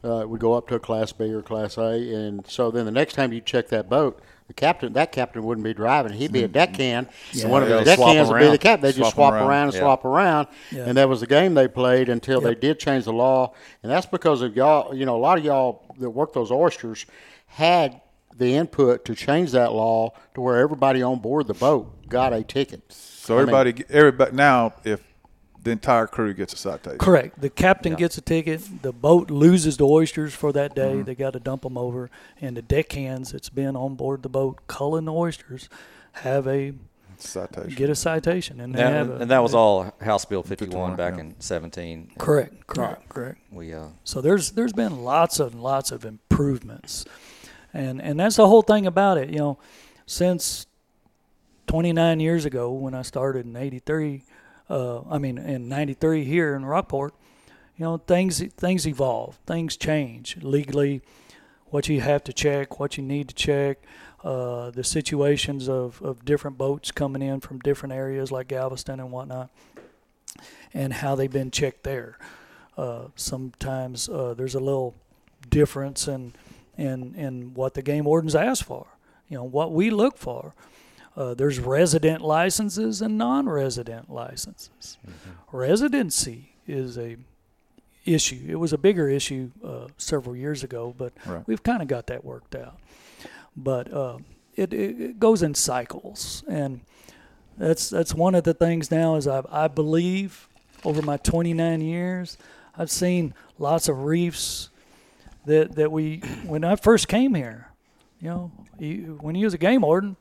[0.04, 2.14] uh, would go up to a class B or class A.
[2.14, 5.64] And so then the next time you check that boat, the captain, that captain wouldn't
[5.64, 6.12] be driving.
[6.12, 6.52] He'd be a mm-hmm.
[6.52, 7.08] deckhand.
[7.40, 8.60] And one of the deckhands would be the around.
[8.60, 8.82] captain.
[8.82, 9.48] They just Swap swap around.
[9.48, 9.80] around and Yeah.
[9.80, 10.48] swap around.
[10.70, 10.84] Yeah.
[10.86, 13.54] And that was the game they played until they did change the law.
[13.82, 17.06] And that's because of y'all, you know, a lot of y'all that work those oysters
[17.46, 18.00] had
[18.36, 22.42] the input to change that law to where everybody on board the boat got a
[22.42, 22.82] ticket.
[22.92, 25.02] So everybody, everybody now, if
[25.66, 27.40] the entire crew gets a citation, Correct.
[27.40, 28.62] The captain gets a ticket.
[28.82, 30.94] The boat loses the oysters for that day.
[30.94, 31.02] Mm-hmm.
[31.02, 32.08] They got to dump them over,
[32.40, 35.68] and the deckhands that's been on board the boat culling the oysters
[36.12, 36.72] have a
[37.18, 37.74] citation.
[37.74, 40.94] get a citation, and they And, have a, and that was all House Bill 51,
[40.94, 41.20] 51, back yeah.
[41.20, 42.12] in 17.
[42.18, 42.66] correct.
[42.66, 43.08] Correct.
[43.08, 43.38] Correct.
[43.50, 47.04] We uh, So there's there's been lots of lots of improvements,
[47.74, 49.30] and and that's the whole thing about it.
[49.30, 49.58] You know,
[50.06, 50.66] since
[51.66, 54.22] 29 years ago when I started in '83,
[54.68, 57.14] uh, I mean in '93 here in Rockport,
[57.76, 61.02] you know things things evolve, things change legally.
[61.66, 63.78] What you have to check, what you need to check,
[64.22, 69.10] uh, the situations of, of different boats coming in from different areas like Galveston and
[69.10, 69.50] whatnot,
[70.72, 72.18] and how they've been checked there.
[72.76, 74.94] Uh, sometimes uh, there's a little
[75.48, 76.34] difference in,
[76.76, 78.86] in in what the game wardens ask for.
[79.28, 80.54] You know what we look for.
[81.16, 84.98] Uh, there's resident licenses and non-resident licenses.
[85.50, 87.16] Residency is a
[88.04, 88.44] issue.
[88.48, 91.42] It was a bigger issue uh, several years ago, but Right.
[91.46, 92.78] we've kind of got that worked out.
[93.56, 94.18] But uh,
[94.54, 96.80] it, it, it goes in cycles, and
[97.56, 100.48] that's that's one of the things now is I I believe
[100.84, 102.36] over my 29 years
[102.76, 104.68] I've seen lots of reefs
[105.46, 107.68] that that we when I first came here
[108.20, 110.16] You know, you, when you was a game warden,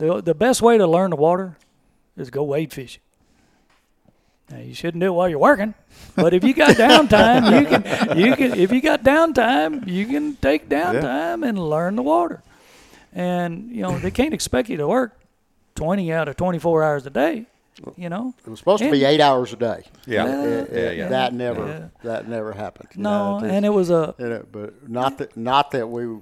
[0.00, 1.56] the the best way to learn the water
[2.16, 3.02] is go wade fishing.
[4.50, 5.74] Now you shouldn't do it while you're working,
[6.16, 10.34] but if you got downtime, you can you can if you got downtime, you can
[10.36, 12.42] take downtime and learn the water.
[13.12, 15.16] And you know they can't expect you to work
[15.76, 17.46] twenty out of twenty four hours a day.
[17.96, 19.84] You know, It was supposed to be eight hours a day.
[20.06, 20.26] Yeah.
[20.26, 21.08] It- Yeah, it- yeah.
[21.08, 21.88] That never Yeah.
[22.02, 22.88] that never happened.
[22.96, 26.18] no, know, and it was a you know, but not that not that we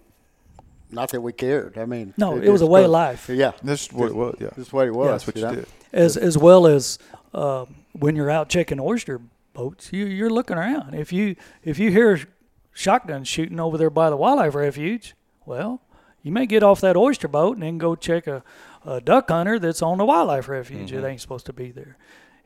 [0.90, 1.78] not that we cared.
[1.78, 3.28] I mean, No, it was a just way of life.
[3.28, 4.36] Yeah, This is what it was.
[4.40, 4.48] Yeah.
[4.56, 5.06] this is what it was.
[5.06, 5.54] Yeah, that's what you know?
[5.54, 5.66] did.
[5.92, 6.98] as as well as
[7.34, 9.20] uh, when you're out checking oyster
[9.52, 10.94] boats, you you're looking around.
[10.94, 12.20] If you if you hear
[12.72, 15.80] shotgun shooting over there by the wildlife refuge, well,
[16.22, 18.42] you may get off that oyster boat and then go check a,
[18.84, 21.96] a duck hunter that's on the wildlife refuge that ain't supposed to be there.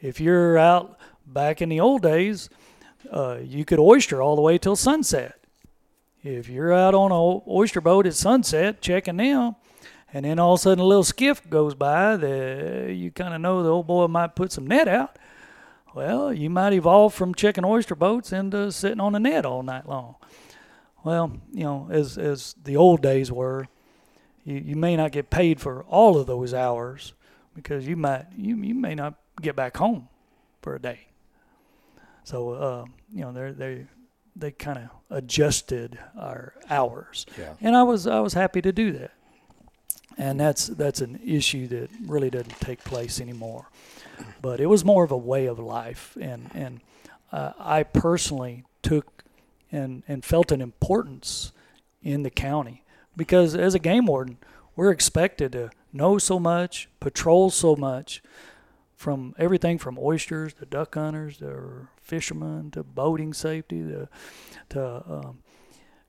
[0.00, 2.48] If you're out back in the old days,
[3.10, 5.38] uh, you could oyster all the way till sunset.
[6.22, 9.56] If you're out on a oyster boat at sunset checking them,
[10.12, 13.40] and then all of a sudden a little skiff goes by that you kind of
[13.40, 15.18] know the old boy might put some net out.
[15.94, 19.88] Well, you might evolve from checking oyster boats into sitting on the net all night
[19.88, 20.14] long.
[21.02, 23.66] Well, you know, as as the old days were,
[24.44, 27.14] you, you may not get paid for all of those hours
[27.54, 30.08] because you might you, you may not get back home
[30.60, 31.08] for a day.
[32.22, 33.86] So uh, you know they they
[34.36, 37.54] they kind of adjusted our hours, Yeah.
[37.60, 39.12] and I was I was happy to do that
[40.18, 43.68] and that's that's an issue that really doesn't take place anymore.
[44.42, 46.80] But it was more of a way of life, and and
[47.32, 49.24] uh, I personally took
[49.70, 51.52] and and felt an importance
[52.02, 52.84] in the county
[53.16, 54.36] because as a game warden,
[54.76, 58.22] we're expected to know so much, patrol so much,
[59.02, 64.08] from everything from oysters to duck hunters to fishermen to boating safety to
[64.70, 65.38] to um,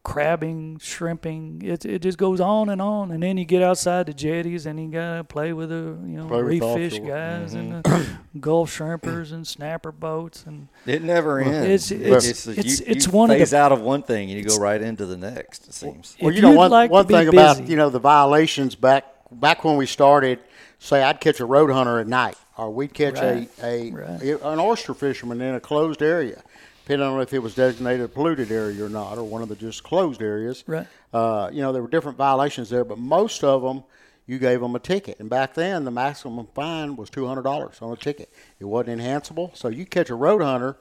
[0.04, 1.62] crabbing, shrimping.
[1.64, 4.80] It it just goes on and on, and then you get outside the jetties and
[4.80, 7.08] you gotta play with the you know Play reef fish offshore.
[7.08, 8.06] guys and the
[8.40, 11.92] Gulf shrimpers and snapper boats and It never ends.
[11.92, 14.30] it's- it's- you- it's- you, it's you one of the- phase out of one thing
[14.30, 15.68] and you go right into the next.
[15.68, 16.16] It seems.
[16.22, 19.06] Well, you know you'd one like one be thing about you know the violations back
[19.32, 20.40] back when we started.
[20.80, 23.50] Say I'd catch a road hunter at night, or we'd catch Right.
[23.62, 24.22] a, a Right.
[24.44, 26.42] an oyster fisherman in a closed area,
[26.84, 29.56] depending on if it was designated a polluted area or not, or one of the
[29.56, 30.64] just closed areas.
[30.68, 30.88] Right.
[31.14, 33.84] Uh, you know there were different violations there, but most of them
[34.26, 37.76] you gave them a ticket, and back then the maximum fine was two hundred dollars
[37.82, 38.30] on a ticket.
[38.60, 40.78] It wasn't enhanceable, so you catch a road hunter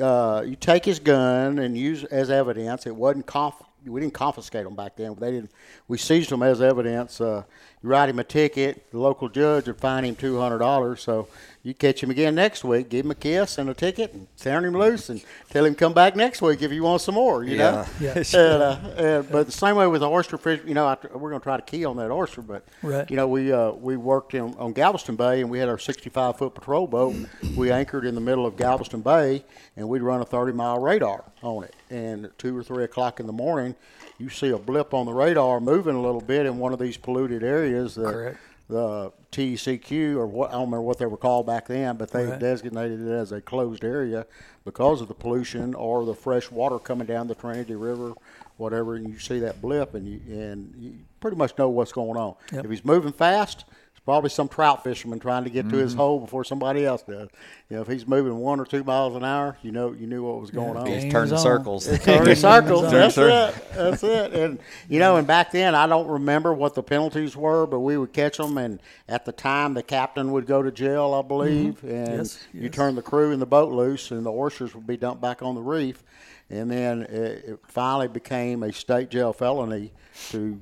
[0.00, 2.84] uh, you take his gun and use as evidence.
[2.84, 5.14] It wasn't conf- we didn't confiscate them back then.
[5.18, 5.50] They didn't.
[5.88, 7.20] We seized them as evidence.
[7.20, 7.44] Uh,
[7.82, 8.90] you write him a ticket.
[8.90, 11.02] The local judge would fine him two hundred dollars.
[11.02, 11.28] So
[11.64, 14.66] you catch him again next week, give him a kiss and a ticket, and turn
[14.66, 17.42] him loose, and tell him come back next week if you want some more.
[17.42, 17.86] You know.
[17.98, 18.12] Yeah.
[18.34, 21.30] and, uh, and, but the same way with the oyster fish, you know, after, we're
[21.30, 23.10] going to try to key on that oyster, but Right.
[23.10, 26.36] you know, we uh, we worked in, on Galveston Bay, and we had our 65
[26.36, 27.16] foot patrol boat.
[27.56, 29.42] We anchored in the middle of Galveston Bay,
[29.74, 31.74] and we'd run a 30 mile radar on it.
[31.88, 33.74] And at two or three o'clock in the morning,
[34.18, 36.98] you see a blip on the radar moving a little bit in one of these
[36.98, 37.94] polluted areas.
[37.94, 38.38] That Correct.
[38.68, 42.26] The TCQ or what I don't remember what they were called back then, but they
[42.26, 42.38] Right.
[42.38, 44.26] designated it as a closed area
[44.64, 48.12] because of the pollution or the fresh water coming down the Trinity River,
[48.56, 48.94] whatever.
[48.94, 52.34] And you see that blip, and you and you pretty much know what's going on.
[52.52, 52.64] Yep.
[52.64, 53.64] If he's moving fast,
[54.04, 55.78] probably some trout fisherman trying to get to Mm-hmm.
[55.78, 57.28] his hole before somebody else does.
[57.70, 60.22] You know, if he's moving one or two miles an hour, you know you knew
[60.22, 60.86] what was going on.
[60.86, 61.38] He's turning on.
[61.38, 61.86] circles.
[62.00, 62.90] Turning circles.
[62.90, 63.54] That's it.
[63.74, 64.32] That's it.
[64.34, 67.96] And you know, and back then I don't remember what the penalties were, but we
[67.96, 71.82] would catch them, and at the time the captain would go to jail, I believe,
[71.82, 72.18] and Mm-hmm.
[72.18, 75.22] Yes, you turn the crew and the boat loose, and the oysters would be dumped
[75.22, 76.02] back on the reef,
[76.50, 79.92] and then it, it finally became a state jail felony
[80.30, 80.60] to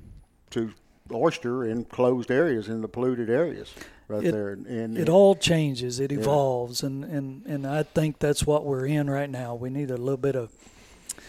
[0.50, 0.72] to
[1.12, 3.72] oyster in closed areas in the polluted areas
[4.08, 4.50] right It- there.
[4.52, 9.08] And it all changes, it evolves, and, and, and I think that's what we're in
[9.10, 9.54] right now.
[9.54, 10.50] We need a little bit of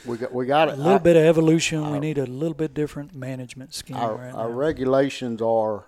[0.05, 1.91] we got we got a little I- bit of evolution.
[1.91, 5.85] we need a little bit different management scheme our, right our regulations are,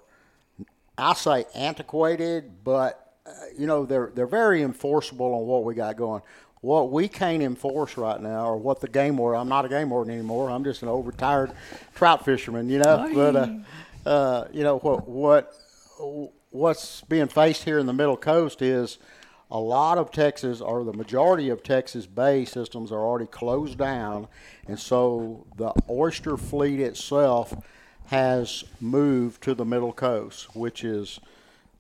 [0.97, 5.97] I say antiquated, but uh, you know they're they're very enforceable on what we got
[5.97, 6.21] going.
[6.65, 9.39] What we can't enforce right now, or what the game warden.
[9.39, 10.49] I'm not a game warden anymore.
[10.49, 11.51] I'm just an old retired
[11.93, 12.69] trout fisherman.
[12.69, 15.53] You know, but uh, uh, you know what what
[16.49, 18.97] what's being faced here in the Middle Coast is
[19.51, 24.27] a lot of Texas, or the majority of Texas bay systems, are already closed down,
[24.67, 27.53] and so the oyster fleet itself
[28.07, 31.19] has moved to the Middle Coast, which is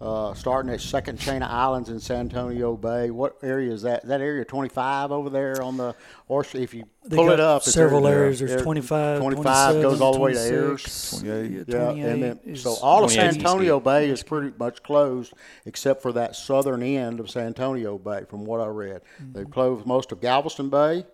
[0.05, 3.09] uh, starting at second chain of islands in San Antonio Bay.
[3.09, 4.05] What area is that?
[4.05, 5.95] That area 25 over there on the
[6.27, 8.37] or If you They pull it up, it's several there- areas.
[8.39, 11.19] There's there- 25, 25 goes all the way to 27, Ayres.
[11.21, 11.65] 28.
[11.67, 13.79] Yeah, and then so all of San 28 Antonio.
[13.79, 15.33] Bay is pretty much closed,
[15.65, 19.01] except for that southern end of San Antonio Bay, from what I read.
[19.33, 21.05] They've closed most of Galveston Bay.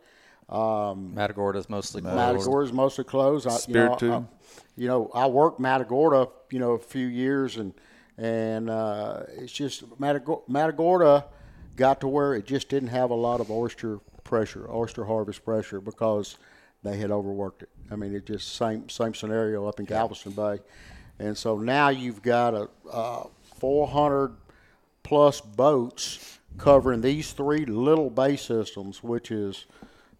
[0.49, 2.17] Matagorda's mostly closed.
[2.17, 3.47] Matagorda's mostly closed.
[3.47, 4.23] I, you know, I,
[4.75, 7.73] you know, I worked Matagorda, you know, a few years, and
[8.21, 11.25] and uh, it's just Matagorda, Matagorda
[11.75, 15.81] got to where it just didn't have a lot of oyster pressure, oyster harvest pressure,
[15.81, 16.37] because
[16.83, 17.69] they had overworked it.
[17.89, 20.59] I mean, it just same same scenario up in Galveston Bay,
[21.17, 23.23] and so now you've got a, uh
[23.59, 24.35] 400
[25.03, 29.65] plus boats covering these three little bay systems, which is,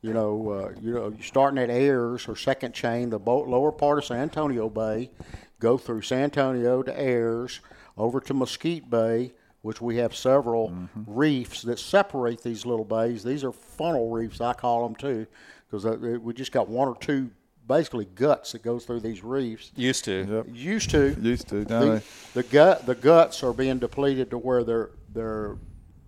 [0.02, 4.00] you know, uh, you know, starting at Ayres or second chain, the boat lower part
[4.00, 5.12] of San Antonio Bay,
[5.60, 7.60] go through San Antonio to Ayres,
[7.98, 10.74] over to Mesquite Bay, which we have several
[11.06, 13.24] reefs that separate these little bays.
[13.24, 15.28] These are funnel reefs, I call them too,
[15.70, 15.86] because
[16.20, 17.30] we just got one or two
[17.68, 19.72] basically guts that goes through these reefs.
[19.76, 20.28] Used to.
[20.30, 20.46] Yep.
[20.52, 21.16] Used to.
[21.22, 21.64] Used to.
[21.66, 25.58] Now The, the gut the guts are being depleted to where they're they're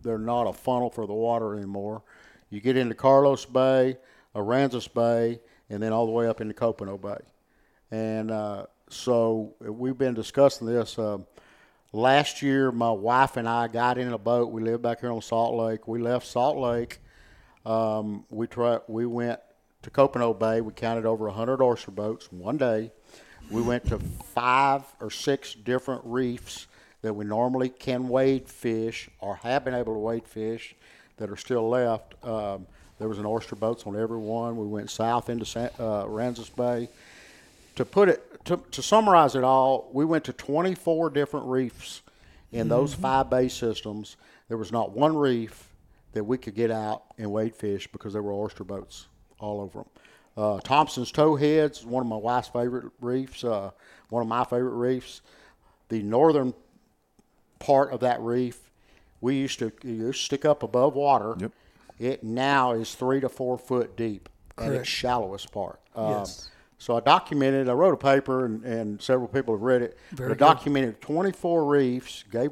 [0.02, 2.04] they're not a funnel for the water anymore.
[2.50, 3.98] You get into Carlos Bay,
[4.36, 7.24] Aransas Bay, and then all the way up into Copano Bay.
[7.90, 11.00] And uh, so we've been discussing this.
[11.00, 11.26] Um,
[11.94, 14.52] last year, my wife and I got in a boat.
[14.52, 15.88] We live back here on Salt Lake.
[15.88, 17.00] We left Salt Lake.
[17.66, 18.48] Um, we
[18.88, 19.40] we went
[19.84, 20.60] to Copano Bay.
[20.60, 22.92] We counted over 100 oyster boats one day.
[23.50, 26.68] We went to five or six different reefs
[27.02, 30.76] that we normally can wade fish or have been able to wade fish
[31.18, 32.16] that are still left.
[32.24, 32.66] Um,
[32.98, 34.56] there was an oyster boats on every one.
[34.56, 36.08] We went south into San, uh,
[36.56, 36.90] Bay.
[37.76, 42.02] To put it to, to summarize it all, we went to 24 different reefs
[42.52, 44.18] in those five bay systems.
[44.48, 45.70] There was not one reef
[46.12, 49.08] that we could get out and wade fish because there were oyster boats
[49.40, 49.90] all over them.
[50.36, 53.44] Uh, Thompson's Towheads is one of my wife's favorite reefs.
[53.44, 53.72] Uh,
[54.10, 55.22] one of my favorite reefs.
[55.90, 56.54] The northern
[57.60, 58.72] part of that reef,
[59.22, 61.36] we used to, you used to stick up above water.
[61.40, 61.52] Yep.
[62.00, 65.80] It now is three to four foot deep at its shallowest part.
[65.96, 66.50] Um, Yes.
[66.78, 67.70] So I documented.
[67.70, 69.98] I wrote a paper, and, and several people have read it.
[70.12, 70.56] Very but I good.
[70.56, 72.24] documented 24 reefs.
[72.32, 72.52] Gave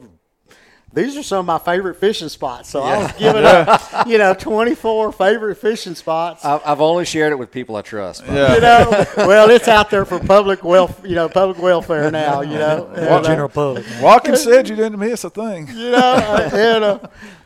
[0.93, 2.69] these are some of my favorite fishing spots.
[2.69, 6.43] So I was giving up, you know, 24 favorite fishing spots.
[6.43, 8.23] I've, I've only shared it with people I trust.
[8.25, 8.55] Yeah.
[8.55, 12.41] you know, well, it's out there for public welfare, you know, public welfare now.
[12.41, 13.85] You know, And, uh, general public.
[14.01, 15.67] Watkins said you didn't miss a thing.
[15.67, 16.99] you know, uh, and, uh,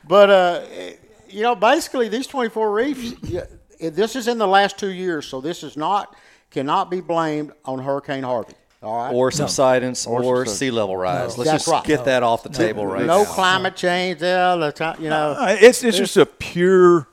[0.08, 0.66] but uh,
[1.30, 3.14] you know, basically these 24 reefs.
[3.22, 3.46] Yeah,
[3.80, 6.16] this is in the last two years, so this is not
[6.52, 8.54] cannot be blamed on Hurricane Harvey.
[8.84, 10.60] All right, Or subsidence or, subsidence.
[10.60, 11.38] sea level rise.
[11.38, 11.84] Let's That's just right.
[11.84, 13.34] get that off the table right no now.
[13.34, 14.22] climate change.
[14.22, 17.08] Yeah, the ti- you know, Uh, It's it's just a pure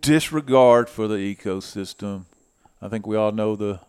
[0.00, 2.24] disregard for the ecosystem.
[2.82, 3.80] I think we all know the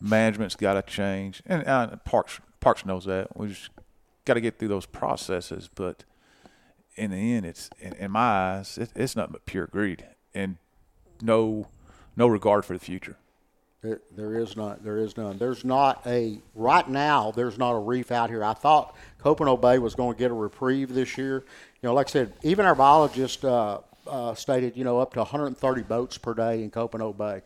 [0.00, 3.36] management's got to change, and uh, Parks Parks knows that.
[3.36, 3.70] We just
[4.24, 5.68] got to get through those processes.
[5.74, 6.04] But
[6.96, 10.04] in the end, it's in, in my eyes, it, it's nothing but pure greed
[10.34, 10.56] and
[11.22, 11.68] no
[12.16, 13.16] no regard for the future.
[13.82, 14.84] There, there is not.
[14.84, 15.38] There is none.
[15.38, 17.30] There's not a right now.
[17.30, 18.44] There's not a reef out here.
[18.44, 21.44] I thought Copano Bay was going to get a reprieve this year.
[21.82, 25.20] You know, like I said, even our biologist uh, uh, stated, you know, up to
[25.20, 27.40] 130 boats per day in Copano Bay.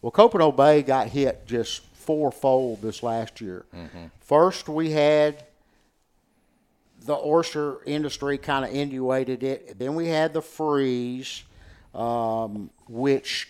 [0.00, 3.66] Well, Copano Bay got hit just fourfold this last year.
[4.20, 5.44] First, we had
[7.04, 9.78] the oyster industry kind of inundated it.
[9.78, 11.42] Then we had the freeze,
[11.94, 13.48] um, which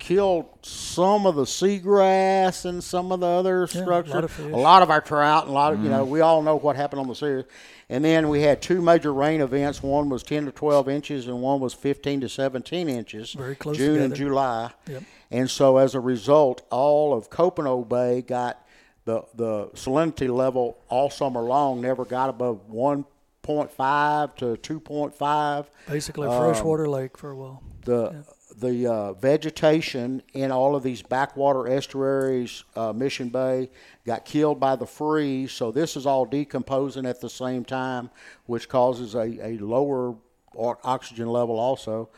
[0.00, 4.14] killed some of the seagrass and some of the other Yeah, a structure.
[4.14, 6.42] lot of a lot of our trout and a lot of you know we all
[6.42, 7.44] know what happened on the series.
[7.88, 9.82] And then we had two major rain events.
[9.82, 13.32] One was 10 to 12 inches, and one was 15 to 17 inches.
[13.32, 14.14] Very close June and.
[14.14, 14.70] July.
[14.88, 15.02] Yep.
[15.32, 18.64] And so as a result, all of Copano Bay got
[19.04, 26.30] the the salinity level all summer long never got above 1.5 to 2.5 Basically, a
[26.30, 27.62] Um, freshwater lake for a while.
[27.84, 28.24] the
[28.60, 33.70] the uh, vegetation in all of these backwater estuaries, uh, Mission Bay,
[34.04, 35.52] got killed by the freeze.
[35.52, 38.10] So this is all decomposing at the same time,
[38.46, 40.14] which causes a, a lower
[40.56, 41.58] oxygen level.
[41.58, 42.10] Also,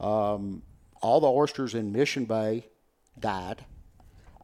[0.00, 0.62] um,
[1.02, 2.66] all the oysters in Mission Bay
[3.18, 3.64] died.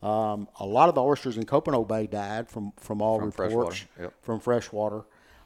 [0.02, 3.78] Um, a lot of the oysters in Copano Bay died from from all From reports
[3.78, 4.14] freshwater, yep.
[4.20, 5.04] from freshwater.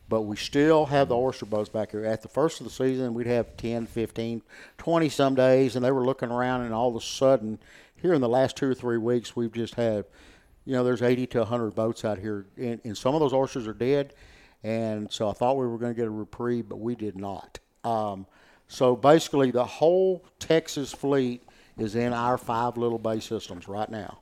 [0.09, 2.05] But we still have the oyster boats back here.
[2.05, 4.43] At the first of the season, we'd have 10, 15,
[4.79, 7.59] 20 some days, and they were looking around, and all of a sudden,
[8.01, 10.07] here in the last two or three weeks, we've just had,
[10.65, 13.67] you know, there's 80 to 100 boats out here, and, and some of those oysters
[13.67, 14.15] are dead,
[14.63, 17.59] and so I thought we were going to get a reprieve, but we did not.
[17.85, 18.27] Um,
[18.67, 21.43] so basically, the whole Texas fleet
[21.79, 24.19] is in our five little bay systems right now,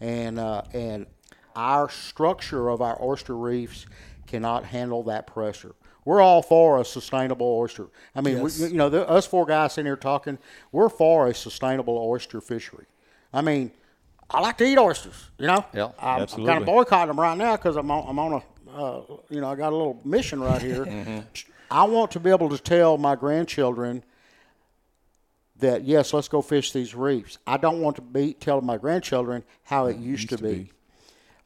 [0.00, 1.06] and uh, and
[1.54, 3.86] our structure of our oyster reefs
[4.26, 5.74] cannot handle that pressure.
[6.04, 7.88] We're all for a sustainable oyster.
[8.14, 8.60] I mean, Yes.
[8.60, 10.38] we, you know, the, us four guys sitting here talking,
[10.70, 12.86] we're for a sustainable oyster fishery.
[13.32, 13.72] I mean,
[14.30, 15.30] I like to eat oysters.
[15.38, 18.18] You know, Yeah, I'm, I'm kind of boycotting them right now because I'm on, I'm
[18.18, 21.24] on a, uh, you know, I got a little mission right here.
[21.70, 24.04] I want to be able to tell my grandchildren
[25.58, 27.38] that yes, let's go fish these reefs.
[27.46, 30.70] I don't want to be telling my grandchildren how it used, to, be.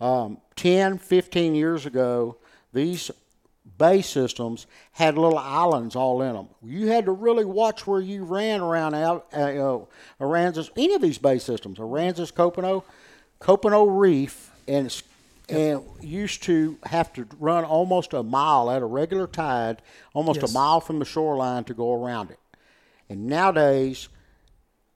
[0.01, 2.37] Um, 10, 15 years ago,
[2.73, 3.11] these
[3.79, 6.49] bay systems had little islands all in them.
[6.63, 9.85] You had to really watch where you ran around out, uh, uh,
[10.21, 12.83] Aransas, any of these bay systems, Aransas, Copano,
[13.41, 15.03] Copano Reef, and
[15.49, 19.83] and used to have to run almost a mile at a regular tide,
[20.15, 20.51] almost Yes.
[20.51, 22.39] a mile from the shoreline to go around it.
[23.09, 24.09] And nowadays,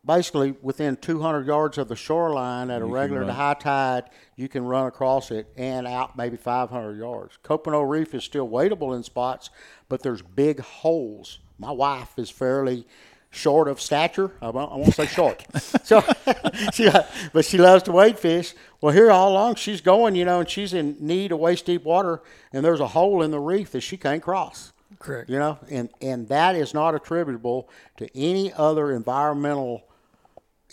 [0.06, 4.04] basically within 200 yards of the shoreline at a regular to high tide,
[4.36, 7.38] you can run across it and out maybe 500 yards.
[7.42, 9.50] Copano Reef is still wadeable in spots,
[9.88, 11.38] but there's big holes.
[11.58, 12.86] My wife is fairly
[13.30, 14.30] short of stature.
[14.40, 15.44] I won't, I won't say short.
[15.84, 16.02] so,
[16.72, 16.88] she,
[17.32, 18.54] but she loves to wade fish.
[18.80, 21.84] Well, here all along she's going, you know, and she's in need of waist deep
[21.84, 24.72] water, and there's a hole in the reef that she can't cross.
[24.98, 25.28] Correct.
[25.28, 29.84] You know, and and that is not attributable to any other environmental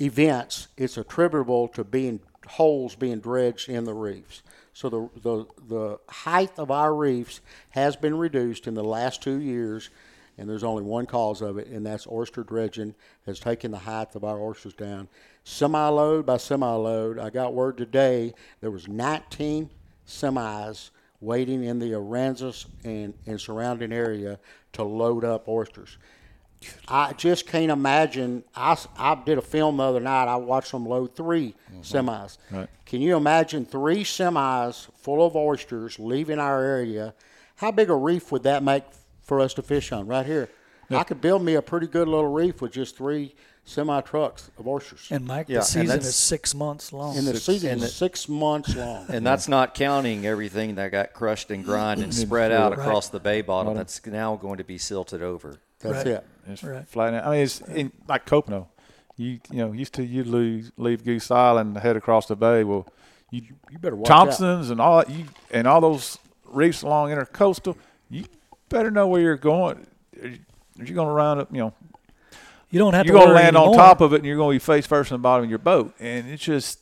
[0.01, 0.67] events.
[0.77, 4.43] It's attributable to being holes being dredged in the reefs.
[4.73, 9.39] So the the the height of our reefs has been reduced in the last two
[9.39, 9.89] years,
[10.37, 12.95] and there's only one cause of it, and that's oyster dredging
[13.25, 15.07] has taken the height of our oysters down.
[15.43, 17.19] Semi load by semi load.
[17.19, 19.69] I got word today there was 19
[20.07, 20.89] semis
[21.19, 24.39] waiting in the Aransas and, and surrounding area
[24.73, 25.97] to load up oysters.
[26.87, 28.43] I just can't imagine.
[28.55, 30.27] I, I did a film the other night.
[30.27, 31.81] I watched them load 3 mm-hmm.
[31.81, 32.37] semis.
[32.51, 32.69] Right.
[32.85, 37.13] Can you imagine three semis full of oysters leaving our area?
[37.55, 38.83] How big a reef would that make
[39.21, 40.49] for us to fish on right here?
[40.89, 43.33] I could build me a pretty good little reef with just three
[43.63, 45.07] semi trucks of oysters.
[45.11, 47.17] And Mike, Yeah, the and season that's- is six months long.
[47.17, 49.05] and the season and is the- six months long.
[49.09, 52.79] And that's not counting everything that got crushed and grind and spread out Right.
[52.79, 53.75] across the bay bottom.
[53.75, 55.59] That's now going to be silted over.
[55.79, 56.07] That's Right.
[56.07, 56.27] it.
[56.47, 56.87] It's Right.
[56.87, 57.25] flat out.
[57.25, 58.67] I mean, it's in, like Copano.
[59.17, 62.63] You you know used to you lose leave Goose Island and head across the bay.
[62.63, 62.87] Well,
[63.29, 64.15] you You better watch out.
[64.25, 67.75] Thompsons and all you and all those reefs along intercoastal.
[68.09, 68.25] You
[68.69, 69.85] better know where you're going.
[70.21, 70.27] Are
[70.75, 71.49] You're you going to round up.
[71.51, 71.73] You know,
[72.71, 74.37] you don't have you're to going to worry land on top of it, and you're
[74.37, 75.93] going to be face first in the bottom of your boat.
[75.99, 76.79] And it's just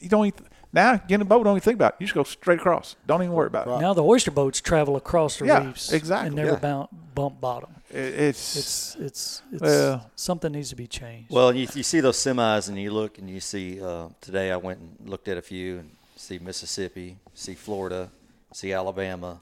[0.00, 1.44] you don't even, now get in the boat.
[1.44, 1.96] Don't even think about it.
[2.00, 2.94] You just go straight across.
[3.06, 3.80] Don't even worry about it.
[3.80, 6.58] Now the oyster boats travel across the Yeah, reefs exactly, and never yeah.
[6.58, 7.70] bound, bump bottom.
[7.90, 11.30] It's, It's it's it's Well- something needs to be changed.
[11.30, 13.80] Well, you, you see those semis, and you look and you see.
[13.82, 18.10] Uh, today, I went and looked at a few, and see Mississippi, see Florida,
[18.52, 19.40] see Alabama,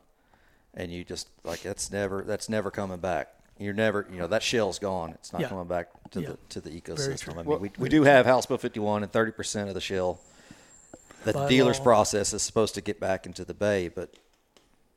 [0.75, 3.31] and you just like that's never that's never coming back.
[3.59, 5.11] You're never, you know, that shell's gone.
[5.13, 5.49] It's not Yeah.
[5.49, 6.29] coming back to Yeah.
[6.31, 7.33] the to the ecosystem.
[7.33, 9.81] I mean, Well- we, we do have House Bill 51, and 30 percent of the
[9.81, 10.21] shell
[11.25, 11.85] that the dealer's law.
[11.85, 14.11] process is supposed to get back into the bay, but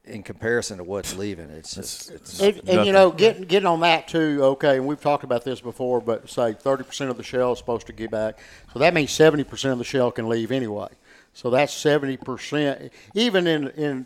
[0.05, 3.79] in comparison to what's leaving, it's just it's And, and you know, getting getting on
[3.81, 4.39] that too.
[4.43, 7.59] Okay, and we've talked about this before, but say thirty percent of the shell is
[7.59, 8.39] supposed to get back,
[8.73, 10.89] so that means seventy percent of the shell can leave anyway.
[11.33, 12.91] So that's seventy percent.
[13.13, 14.05] Even in in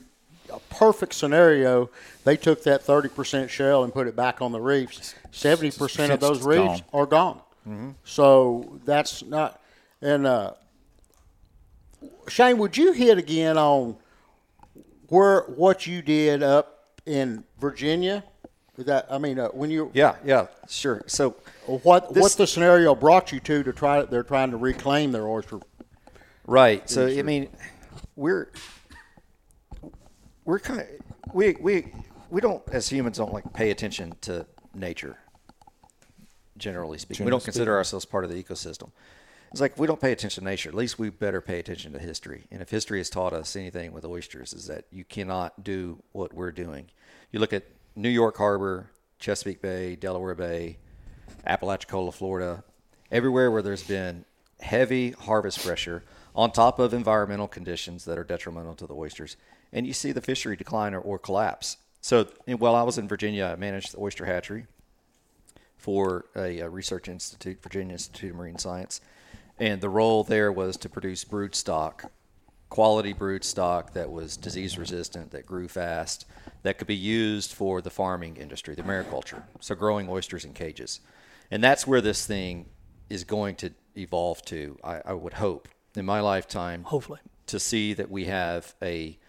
[0.52, 1.90] a perfect scenario,
[2.24, 5.16] they took that thirty percent shell and put it back on the reefs.
[5.32, 6.84] Seventy percent of those reefs gone.
[6.94, 7.96] are gone.
[8.04, 9.62] So that's not.
[10.02, 10.54] And uh,
[12.28, 13.96] Shane, would you hit again on
[15.08, 18.24] where what you did up in Virginia?
[18.78, 21.04] That I mean, uh, when you yeah, yeah, sure.
[21.06, 21.36] So
[21.68, 25.28] what This- what the scenario brought you to to try they're trying to reclaim their
[25.28, 25.60] oyster.
[26.46, 26.90] Right.
[26.90, 27.50] So I mean,
[28.16, 28.50] we're
[30.46, 30.88] we're kind of,
[31.34, 31.94] we we
[32.30, 35.18] we don't as humans don't like pay attention to nature.
[36.58, 38.92] Generally speaking, we don't consider ourselves part of the ecosystem.
[39.52, 40.70] It's like we don't pay attention to nature.
[40.70, 42.46] At least we better pay attention to history.
[42.52, 46.34] And if history has taught us anything with oysters, is that you cannot do what
[46.34, 46.88] we're doing.
[47.32, 47.64] You look at
[47.96, 48.90] New York Harbor,
[49.20, 50.78] Chesapeake Bay, Delaware Bay,
[51.46, 52.64] Apalachicola, Florida,
[53.12, 54.26] everywhere where there's been
[54.60, 56.04] heavy harvest pressure
[56.36, 59.38] on top of environmental conditions that are detrimental to the oysters,
[59.74, 61.78] and you see the fishery decline or, or collapse.
[62.00, 64.66] So while I was in Virginia, I managed the oyster hatchery
[65.76, 69.02] for a, a research institute, Virginia Institute of Marine Science,
[69.60, 72.12] and the role there was to produce brood stock
[72.74, 76.26] quality brood stock that was disease resistant, that grew fast,
[76.64, 79.44] that could be used for the farming industry, the mariculture.
[79.60, 81.00] So growing oysters in cages.
[81.52, 82.66] And that's where this thing
[83.12, 86.82] is going to evolve to, I, I would hope, in my lifetime.
[86.82, 87.20] Hopefully.
[87.46, 89.20] To see that we have a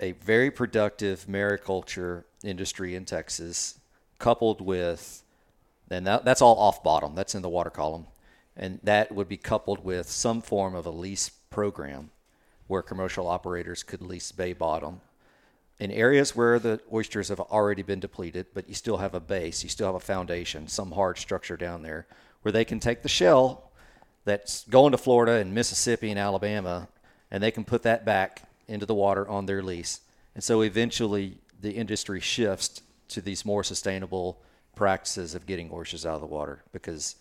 [0.00, 3.78] a very productive mariculture industry in Texas,
[4.18, 5.22] coupled with,
[5.90, 8.06] and that, that's all off bottom, that's in the water column,
[8.56, 12.10] and that would be coupled with some form of a lease program
[12.66, 15.00] where commercial operators could lease bay bottom
[15.78, 19.62] in areas where the oysters have already been depleted, but you still have a base,
[19.62, 22.06] you still have a foundation, some hard structure down there
[22.42, 23.70] where they can take the shell
[24.24, 26.88] that's going to Florida and Mississippi and Alabama,
[27.30, 30.00] and they can put that back into the water on their lease.
[30.34, 34.40] And so eventually the industry shifts to these more sustainable
[34.74, 37.16] practices of getting oysters out of the water because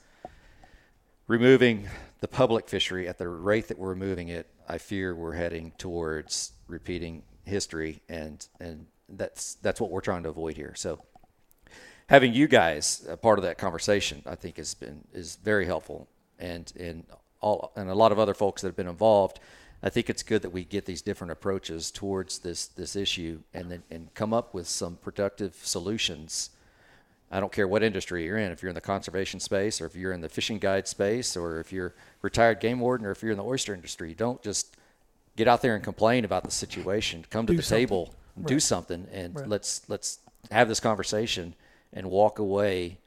[1.27, 1.87] removing
[2.19, 6.53] the public fishery at the rate that we're removing it, I fear we're heading towards
[6.67, 10.73] repeating history and and that's that's what we're trying to avoid here.
[10.75, 10.99] So
[12.07, 16.07] having you guys a part of that conversation, I think has been is very helpful
[16.39, 17.05] and and
[17.41, 19.39] all and a lot of other folks that have been involved
[19.86, 23.69] I think it's good that we get these different approaches towards this this issue and
[23.69, 26.49] then and come up with some productive solutions.
[27.29, 29.95] I don't care what industry you're in, if you're in the conservation space or if
[29.95, 33.31] you're in the fishing guide space or if you're retired game warden or if you're
[33.31, 34.77] in the oyster industry, don't just
[35.36, 37.25] get out there and complain about the situation.
[37.31, 37.79] Come to Do the something.
[37.88, 38.47] table, Right.
[38.47, 39.47] do something, and Right.
[39.49, 40.19] let's let's
[40.51, 41.55] have this conversation
[41.91, 42.99] and walk away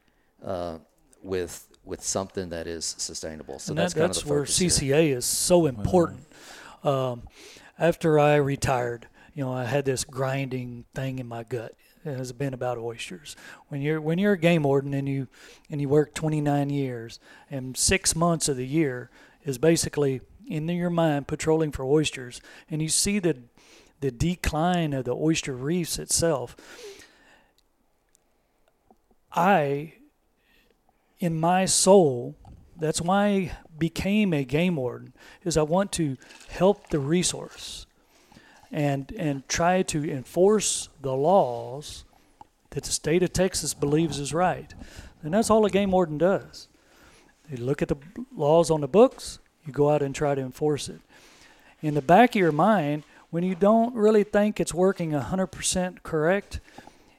[0.44, 0.78] uh,
[1.22, 3.60] with with something that is sustainable.
[3.60, 4.44] So and that's kind that's of the where.
[4.44, 6.20] CCA is so important.
[6.86, 7.24] Um,
[7.80, 11.74] after I retired, you know, I had this grinding thing in my gut.
[12.04, 13.34] It has been about oysters.
[13.68, 15.26] When you're when you're a game warden and you
[15.68, 17.18] and you work 29 years
[17.50, 19.10] and six months of the year
[19.44, 23.36] is basically in your mind patrolling for oysters, and you see the
[23.98, 26.54] the decline of the oyster reefs itself.
[29.32, 29.94] I
[31.18, 32.36] in my soul,
[32.78, 35.12] that's why I became a game warden,
[35.44, 36.16] is I want to
[36.48, 37.86] help the resource
[38.72, 42.04] and and try to enforce the laws
[42.70, 44.74] that the state of Texas believes is right.
[45.22, 46.68] And that's all a game warden does.
[47.50, 47.96] You look at the
[48.34, 51.00] laws on the books, you go out and try to enforce it.
[51.80, 56.60] In the back of your mind, when you don't really think it's working 100% correct,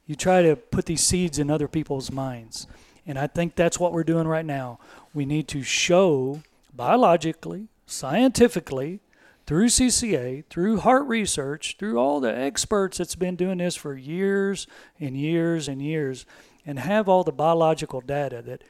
[0.05, 2.67] you try to put these seeds in other people's minds.
[3.07, 4.79] And I think that's what we're doing right now.
[5.13, 6.41] We need to show
[6.75, 8.99] biologically, scientifically,
[9.47, 14.67] through CCA, through Harte research, through all the experts that's been doing this for years
[14.99, 16.25] and years and years,
[16.65, 18.63] and have all the biological data that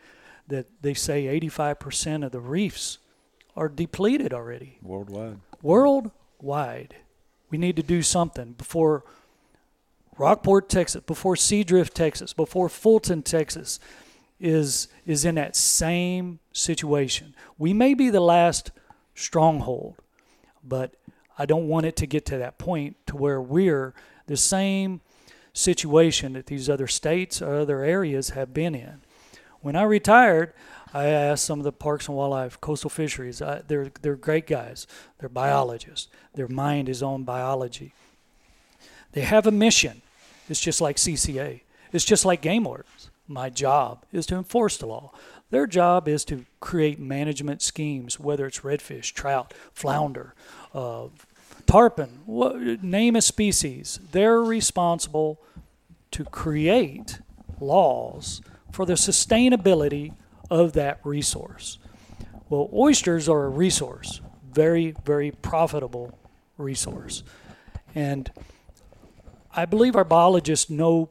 [0.48, 3.00] that they say 85% of the reefs
[3.58, 5.40] are depleted already worldwide.
[5.62, 6.96] worldwide.
[7.50, 9.04] We need to do something before
[10.18, 13.80] Rockport, Texas, before Seadrift, Texas, before Fulton, Texas
[14.40, 17.36] is is in that same situation.
[17.58, 18.72] We may be the last
[19.16, 19.96] stronghold,
[20.64, 20.94] but
[21.38, 23.94] I don't want it to get to that point to where we're
[24.28, 25.02] the same
[25.54, 29.02] situation that these other states or other areas have been in.
[29.62, 30.54] When I retired,
[30.94, 33.42] I asked some of the parks and wildlife, coastal fisheries.
[33.42, 34.88] I, they're they're great guys.
[35.20, 36.08] They're biologists.
[36.36, 37.94] Their mind is on biology.
[39.14, 40.02] They have a mission.
[40.50, 41.62] It's just like CCA.
[41.92, 43.10] It's just like game wardens.
[43.28, 45.12] My job is to enforce the law.
[45.50, 50.34] Their job is to create management schemes, whether it's redfish, trout, flounder,
[50.74, 51.08] uh,
[51.66, 54.00] tarpon, what, name a species.
[54.12, 55.42] They're responsible
[56.12, 57.20] to create
[57.60, 60.14] laws for the sustainability
[60.50, 61.80] of that resource.
[62.50, 64.22] Well, oysters are a resource,
[64.52, 66.18] very, very profitable
[66.58, 67.24] resource.
[67.94, 68.32] And
[69.54, 71.10] I believe our biologists know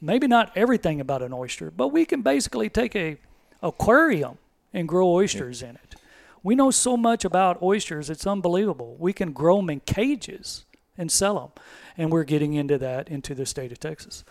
[0.00, 3.18] maybe not everything about an oyster, but we can basically take a
[3.62, 4.38] aquarium
[4.72, 5.96] and grow oysters in it.
[6.42, 8.96] We know so much about oysters, it's unbelievable.
[8.98, 10.64] We can grow them in cages
[10.96, 11.64] and sell them.
[11.98, 14.24] And we're getting into that into the state of Texas.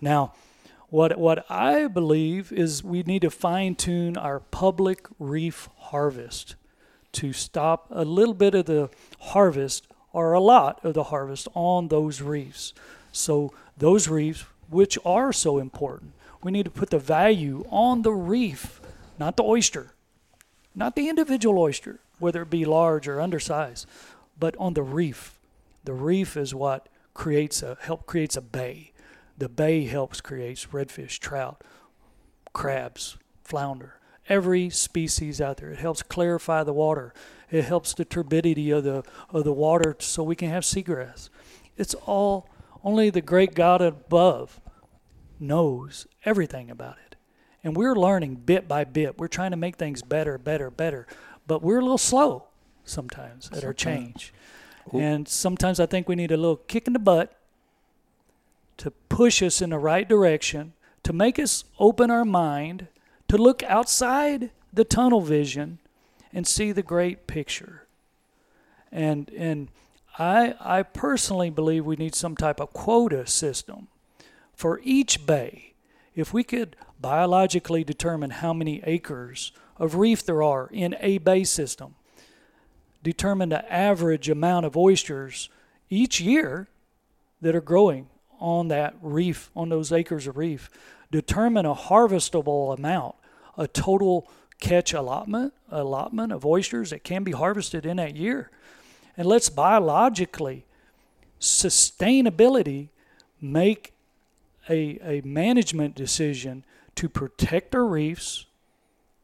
[0.00, 0.32] Now,
[0.88, 6.56] what what I believe is we need to fine tune our public reef harvest
[7.12, 11.88] to stop a little bit of the harvest or a lot of the harvest on
[11.88, 12.74] those reefs.
[13.12, 16.12] So those reefs, which are so important,
[16.42, 18.80] we need to put the value on the reef,
[19.18, 19.92] not the oyster,
[20.74, 23.86] not the individual oyster, whether it be large or undersized,
[24.38, 25.38] but on the reef.
[25.84, 28.92] The reef is what creates a help creates a bay.
[29.38, 31.62] The bay helps creates redfish, trout,
[32.52, 33.98] crabs, flounder,
[34.28, 35.70] every species out there.
[35.70, 37.12] It helps clarify the water.
[37.50, 41.28] It helps the turbidity of the of the water so we can have seagrass.
[41.76, 42.48] It's all
[42.84, 44.60] only the great God above
[45.42, 47.16] knows everything about it.
[47.64, 49.18] And we're learning bit by bit.
[49.18, 51.06] We're trying to make things better, better, better.
[51.46, 52.44] But we're a little slow
[52.84, 54.32] sometimes at our change.
[54.92, 57.38] And sometimes I think we need a little kick in the butt
[58.78, 60.72] to push us in the right direction,
[61.04, 62.88] to make us open our mind,
[63.28, 65.78] to look outside the tunnel vision
[66.32, 67.86] and see the great picture.
[68.90, 69.68] And and
[70.18, 73.88] I I personally believe we need some type of quota system
[74.54, 75.74] for each bay.
[76.14, 81.44] If we could biologically determine how many acres of reef there are in a bay
[81.44, 81.94] system,
[83.02, 85.48] determine the average amount of oysters
[85.90, 86.68] each year
[87.40, 90.70] that are growing on that reef, on those acres of reef,
[91.10, 93.14] determine a harvestable amount,
[93.56, 94.28] a total
[94.60, 98.50] catch allotment, allotment of oysters that can be harvested in that year.
[99.16, 100.64] And let's biologically,
[101.40, 102.88] sustainability,
[103.40, 103.91] make
[104.68, 108.46] a, a management decision to protect our reefs,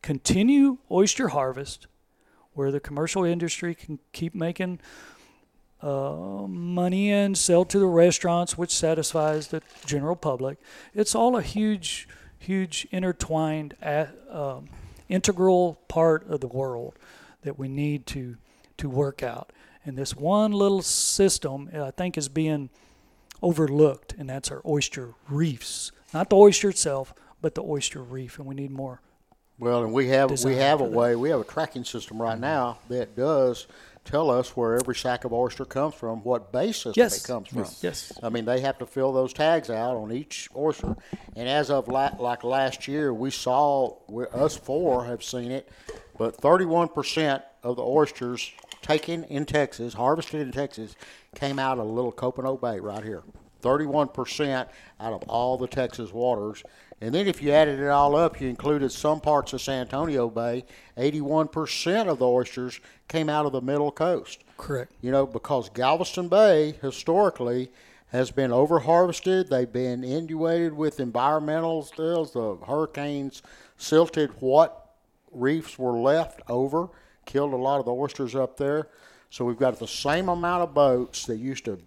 [0.02, 1.86] continue oyster harvest,
[2.54, 4.80] where the commercial industry can keep making
[5.80, 10.58] uh, money and sell to the restaurants, which satisfies the general public.
[10.92, 12.08] It's all a huge,
[12.38, 13.74] huge intertwined,
[14.30, 14.68] um,
[15.08, 16.94] integral part of the world
[17.42, 18.36] that we need to
[18.78, 19.52] to work out.
[19.84, 22.70] And this one little system, I think, is being
[23.42, 25.92] overlooked, and that's our oyster reefs.
[26.14, 29.00] Not the oyster itself, but the oyster reef, and we need more.
[29.58, 30.92] Well, and we have we have a that.
[30.92, 31.16] way.
[31.16, 33.66] We have a tracking system right now that does
[34.04, 37.22] tell us where every sack of oyster comes from, what system Yes.
[37.22, 37.66] it comes from.
[37.82, 38.12] Yes.
[38.22, 40.96] I mean, they have to fill those tags out on each oyster.
[41.36, 45.68] And as of la- like last year, we saw we, us four have seen it,
[46.16, 48.50] but 31 percent of the oysters
[48.88, 50.96] taken in Texas, harvested in Texas,
[51.34, 53.22] came out of little Copano Bay right here.
[53.60, 54.68] 31 percent
[55.00, 56.62] out of all the Texas waters.
[57.00, 60.28] And then if you added it all up, you included some parts of San Antonio
[60.28, 60.64] Bay.
[60.96, 64.42] 81% of the oysters came out of the middle coast.
[64.56, 64.92] Correct.
[65.00, 67.70] You know, because Galveston Bay historically
[68.08, 69.48] has been over harvested.
[69.48, 72.32] They've been inundated with environmental stills.
[72.32, 73.42] The hurricanes
[73.76, 74.94] silted what
[75.30, 76.88] reefs were left over,
[77.28, 78.88] killed a lot of the oysters up there.
[79.30, 81.78] So we've got the same amount of boats that used to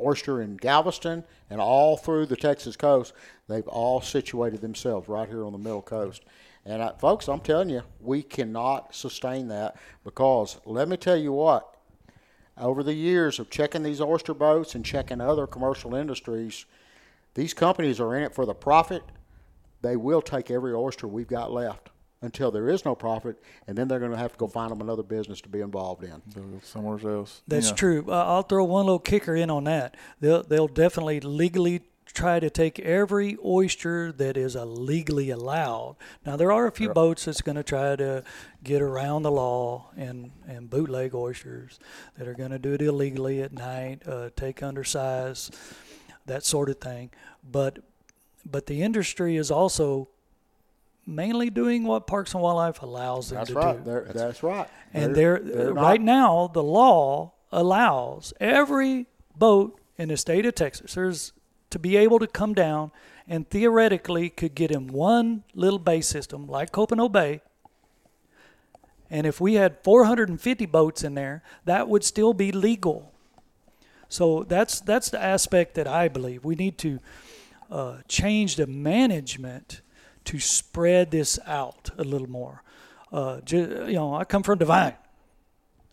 [0.00, 3.12] oyster in Galveston and all through the Texas coast.
[3.48, 6.24] They've all situated themselves right here on the middle coast.
[6.64, 11.32] And I, folks, I'm telling you, we cannot sustain that because let me tell you
[11.32, 11.76] what,
[12.56, 16.64] over the years of checking these oyster boats and checking other commercial industries,
[17.34, 19.02] these companies are in it for the profit.
[19.82, 21.90] They will take every oyster we've got left
[22.20, 24.80] until there is no profit, and then they're going to have to go find them
[24.80, 26.20] another business to be involved in.
[26.62, 27.42] Somewhere else.
[27.46, 27.74] That's Yeah.
[27.74, 28.04] true.
[28.08, 29.96] Uh, I'll throw one little kicker in on that.
[30.20, 35.96] They'll they'll definitely legally try to take every oyster that is legally allowed.
[36.24, 38.24] Now there are a few boats that's going to try to
[38.64, 41.78] get around the law and and bootleg oysters
[42.16, 45.50] that are going to do it illegally at night, uh, take undersize,
[46.26, 47.10] that sort of thing.
[47.48, 47.78] But
[48.44, 50.08] but the industry is also
[51.08, 53.76] mainly doing what Parks and Wildlife allows them That's to right.
[53.84, 53.90] do.
[53.90, 54.68] They're, that's right.
[54.92, 59.06] And They're- they're, they're not- right now the law allows every
[59.36, 61.32] boat in the state of Texas there's
[61.70, 62.92] to be able to come down
[63.26, 67.40] and theoretically could get in one little bay system like Copano Bay.
[69.10, 73.12] And if we had 450 boats in there, that would still be legal.
[74.10, 76.98] So that's that's the aspect that I believe we need to
[77.70, 79.80] uh, change the management
[80.28, 82.62] to spread this out a little more.
[83.10, 84.94] Uh, ju- you know, I come from Devine.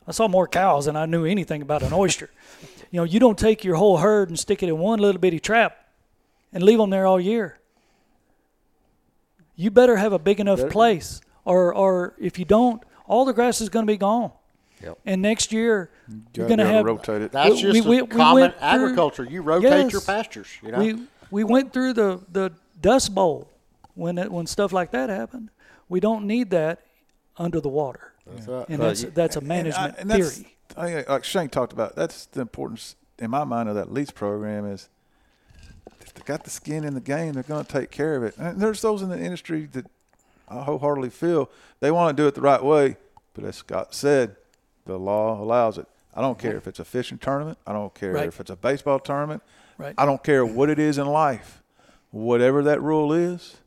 [0.07, 2.29] I saw more cows than I knew anything about an oyster.
[2.91, 5.39] you know, you don't take your whole herd and stick it in one little bitty
[5.39, 5.77] trap
[6.51, 7.57] and leave them there all year.
[9.55, 13.33] You better have a big enough Better- place, or or if you don't, all the
[13.33, 14.31] grass is going to be gone.
[14.83, 14.99] Yep.
[15.05, 15.89] And next year,
[16.33, 17.31] you're Gotta going to be able have rotate it.
[17.31, 19.23] That's we- just we- a we- we common went through- agriculture.
[19.23, 20.47] You rotate your pastures.
[20.61, 20.79] You know.
[20.79, 23.49] we we went through the the dust bowl
[23.95, 25.49] when it, when stuff like that happened.
[25.89, 26.81] We don't need that
[27.37, 28.65] under the water, That's right.
[28.69, 30.51] and that's you- that's a And I- management and that's- theory.
[30.77, 34.11] I think, like Shane talked about, that's the importance in my mind of that lease
[34.11, 34.89] program is
[36.01, 38.35] if they got the skin in the game, they're going to take care of it.
[38.37, 39.85] And there's those in the industry that
[40.49, 42.97] I wholeheartedly feel they want to do it the right way,
[43.33, 44.35] but as Scott said,
[44.85, 45.87] the law allows it.
[46.13, 47.57] I don't care if it's a fishing tournament.
[47.67, 48.27] I don't care Right.
[48.27, 49.43] if it's a baseball tournament.
[49.77, 49.93] Right.
[49.97, 51.61] I don't care what it is in life.
[52.11, 53.57] Whatever that rule is,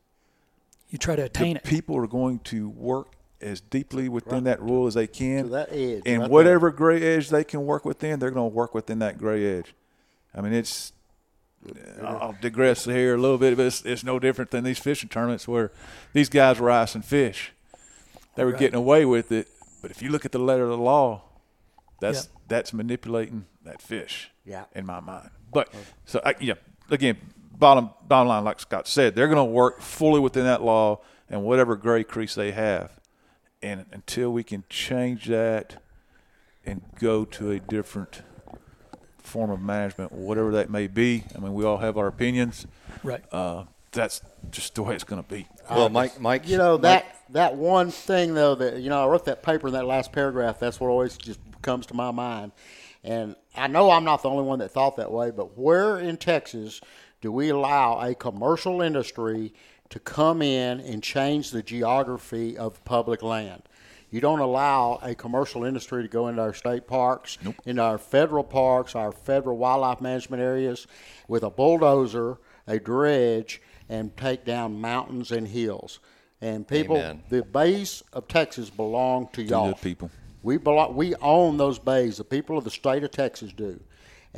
[0.89, 1.65] You try to the attain it.
[1.65, 5.45] people are going to work as deeply within that rule as they can.
[5.45, 8.55] To that edge, And right whatever gray edge they can work within, they're going to
[8.55, 9.75] work within that gray edge.
[10.35, 10.93] I mean, it's.
[12.03, 15.47] I'll digress here a little bit, but it's, it's no different than these fishing tournaments
[15.49, 15.73] where
[16.13, 17.53] these guys were icing fish.
[18.37, 19.49] They were getting away with it,
[19.83, 21.23] but if you look at the letter of the law,
[22.01, 22.39] that's Yeah.
[22.47, 24.31] that's manipulating that fish.
[24.45, 24.65] Yeah.
[24.75, 25.79] In my mind, but oh.
[26.07, 26.55] so I, yeah,
[26.91, 27.17] again,
[27.59, 31.43] bottom bottom line, like Scott said, they're going to work fully within that law and
[31.43, 32.93] whatever gray crease they have,
[33.63, 35.77] and until we can change that
[36.65, 38.23] and go to a different
[39.19, 41.25] form of management, whatever that may be.
[41.35, 42.67] I mean, we all have our opinions.
[43.03, 43.23] Right.
[43.33, 45.47] Uh, that's just the way it's going to be.
[45.71, 49.07] Well, Mike, Mike, You know Mike- that that one thing though that you know I
[49.07, 50.59] wrote that paper in that last paragraph.
[50.59, 52.53] That's what always just comes to my mind,
[53.05, 55.31] and I know I'm not the only one that thought that way.
[55.31, 56.81] But where in Texas
[57.21, 59.53] do we allow a commercial industry
[59.91, 63.63] to come in and change the geography of public land?
[64.11, 68.45] You don't allow a commercial industry to go into our state parks, into our federal
[68.45, 70.87] parks, our federal wildlife management areas,
[71.27, 76.01] with a bulldozer, a dredge, and take down mountains and hills.
[76.41, 77.23] And people, Amen.
[77.29, 79.69] the bays of Texas belong to y'all.
[79.69, 80.11] the people.
[80.43, 80.95] We belong.
[80.95, 82.17] We own those bays.
[82.17, 83.81] The people of the state of Texas do,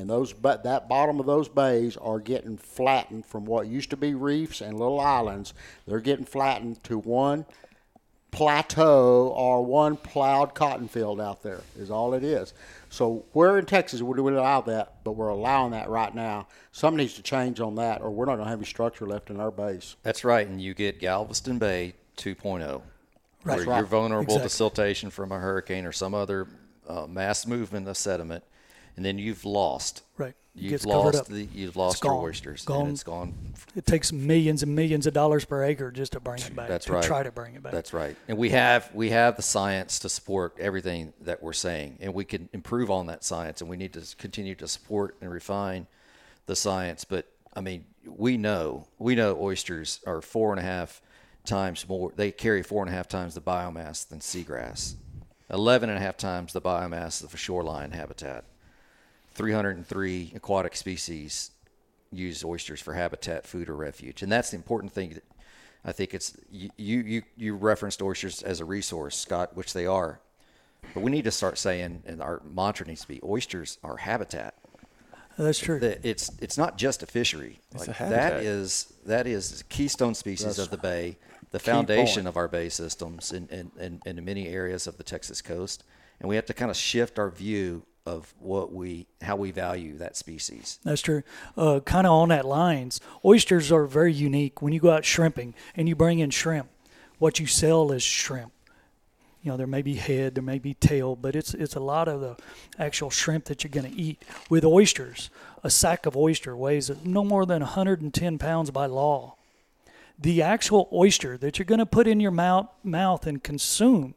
[0.01, 3.96] and those but that bottom of those bays are getting flattened from what used to
[3.96, 5.55] be reefs and little islands.
[5.86, 7.44] They're getting flattened to one
[8.30, 12.55] plateau or one plowed cotton field out there is all it is.
[12.88, 15.03] So where in Texas would we allow that?
[15.05, 16.46] But we're allowing that right now.
[16.72, 19.30] Something needs to change on that, or we're not going to have any structure left
[19.30, 19.96] in our base.
[20.03, 22.82] That's right, and you get Galveston Bay 2.0,
[23.42, 23.57] Right.
[23.57, 23.76] where Right.
[23.78, 26.46] you're vulnerable to siltation from a hurricane or some other
[26.88, 28.44] uh, mass movement of sediment,
[29.01, 30.03] and then you've lost.
[30.18, 30.34] Right.
[30.55, 32.24] You've lost the you've It's lost your gone.
[32.24, 32.80] oysters, Gone.
[32.82, 33.32] and it's gone.
[33.74, 36.68] It takes millions and millions of dollars per acre just to bring it back.
[36.68, 37.03] That's to right.
[37.03, 37.72] Try to bring it back.
[37.72, 38.14] That's right.
[38.28, 42.26] And we have we have the science to support everything that we're saying, and we
[42.26, 45.86] can improve on that science, and we need to continue to support and refine
[46.44, 47.07] the science.
[47.07, 47.24] But
[47.57, 51.01] I mean, we know we know oysters are four and a half
[51.46, 52.12] times more.
[52.14, 54.96] They carry four and a half times the biomass than seagrass.
[55.48, 58.44] Eleven and a half times the biomass of a shoreline habitat.
[59.41, 61.51] 303 aquatic species
[62.12, 65.14] use oysters for habitat, food, or refuge, and that's the important thing.
[65.14, 65.24] That
[65.84, 70.20] I think it's you you you referenced oysters as a resource, Scott, which they are,
[70.95, 74.55] but we need to start saying, and our mantra needs to be, oysters are habitat.
[75.38, 75.78] That's true.
[75.78, 77.61] That it's it's not just a fishery.
[77.72, 78.32] It's Like, a habitat.
[78.34, 81.16] That is that is keystone species That's of the bay,
[81.51, 82.28] the foundation point.
[82.28, 85.84] of our bay systems in, in, in, in many areas of the Texas coast,
[86.18, 89.97] and we have to kind of shift our view of what we how we value
[89.99, 90.81] that species.
[90.85, 91.23] That's true.
[91.57, 94.61] Uh, kind of on that lines, oysters are very unique.
[94.61, 96.69] When you go out shrimping and you bring in shrimp,
[97.19, 98.53] what you sell is shrimp.
[99.43, 102.09] You know, there may be head, there may be tail, but it's it's a lot
[102.09, 102.37] of the
[102.79, 104.23] actual shrimp that you're going to eat.
[104.51, 105.31] With oysters,
[105.63, 109.37] a sack of oyster weighs no more than 110 pounds by law.
[110.19, 114.15] The actual oyster that you're going to put in your mouth, mouth and consume,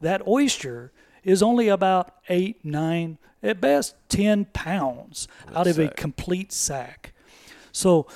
[0.00, 0.92] that oyster
[1.28, 7.12] is only about eight, nine, at best 10 pounds out of a complete sack.
[7.70, 8.06] So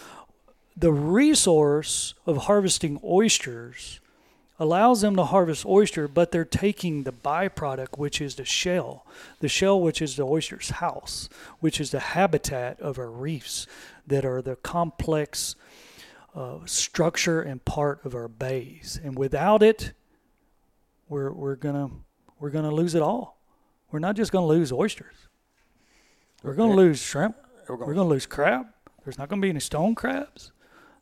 [0.75, 4.01] the resource of harvesting oysters
[4.59, 9.07] allows them to harvest oyster, but they're taking the byproduct, which is the shell,
[9.41, 11.29] the shell, which is the oyster's house,
[11.61, 13.67] which is the habitat of our reefs
[14.07, 15.55] that are the complex
[16.35, 18.99] uh, structure and part of our bays.
[19.03, 19.93] And without it,
[21.09, 21.91] we're we're gonna
[22.43, 23.39] we're gonna lose it all.
[23.93, 25.15] We're not just gonna lose oysters.
[26.43, 27.37] We're gonna lose shrimp.
[27.69, 28.67] We're gonna, lose crab.
[29.05, 30.51] There's not gonna be any stone crabs.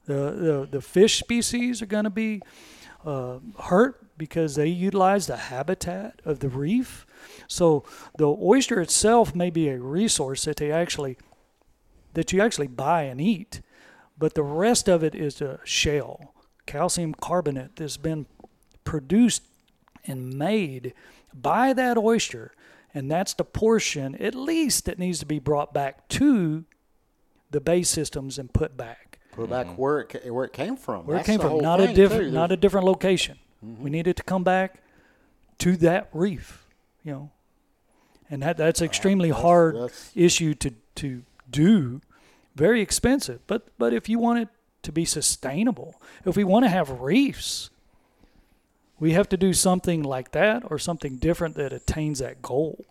[0.04, 2.42] The the, the fish species are gonna be
[3.06, 7.06] uh, hurt because they utilize the habitat of the reef.
[7.48, 7.84] So
[8.18, 11.16] the oyster itself may be a resource that they actually
[12.12, 13.62] that you actually buy and eat,
[14.18, 16.34] but the rest of it is a shell,
[16.66, 18.26] calcium carbonate that's been
[18.84, 19.44] produced
[20.06, 20.92] and made
[21.34, 22.52] by that oyster,
[22.94, 26.64] and that's the portion at least that needs to be brought back to
[27.50, 29.76] the bay systems and put back Put back mm-hmm.
[29.76, 31.06] where it where it came from.
[31.06, 32.30] where That's it came from, not a different, too.
[32.32, 33.38] not a different location.
[33.64, 33.82] Mm-hmm.
[33.82, 34.82] We need it to come back
[35.58, 36.66] to that reef,
[37.04, 37.30] you know,
[38.28, 42.00] and that that's extremely that's- hard that's- issue to to do,
[42.56, 43.40] very expensive.
[43.46, 44.48] But but if you want it
[44.82, 47.70] to be sustainable, if we want to have reefs,
[49.00, 52.84] we have to do something like that or something different that attains that goal.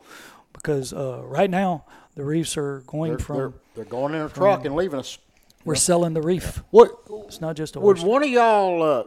[0.52, 1.86] Because uh, right now
[2.16, 5.20] the reefs are going They're, from they're, they're going in a truck and leaving us.
[5.64, 6.62] we're selling the reef.
[6.72, 6.92] What
[7.28, 8.10] It's not just a would oyster.
[8.10, 9.04] one of y'all uh,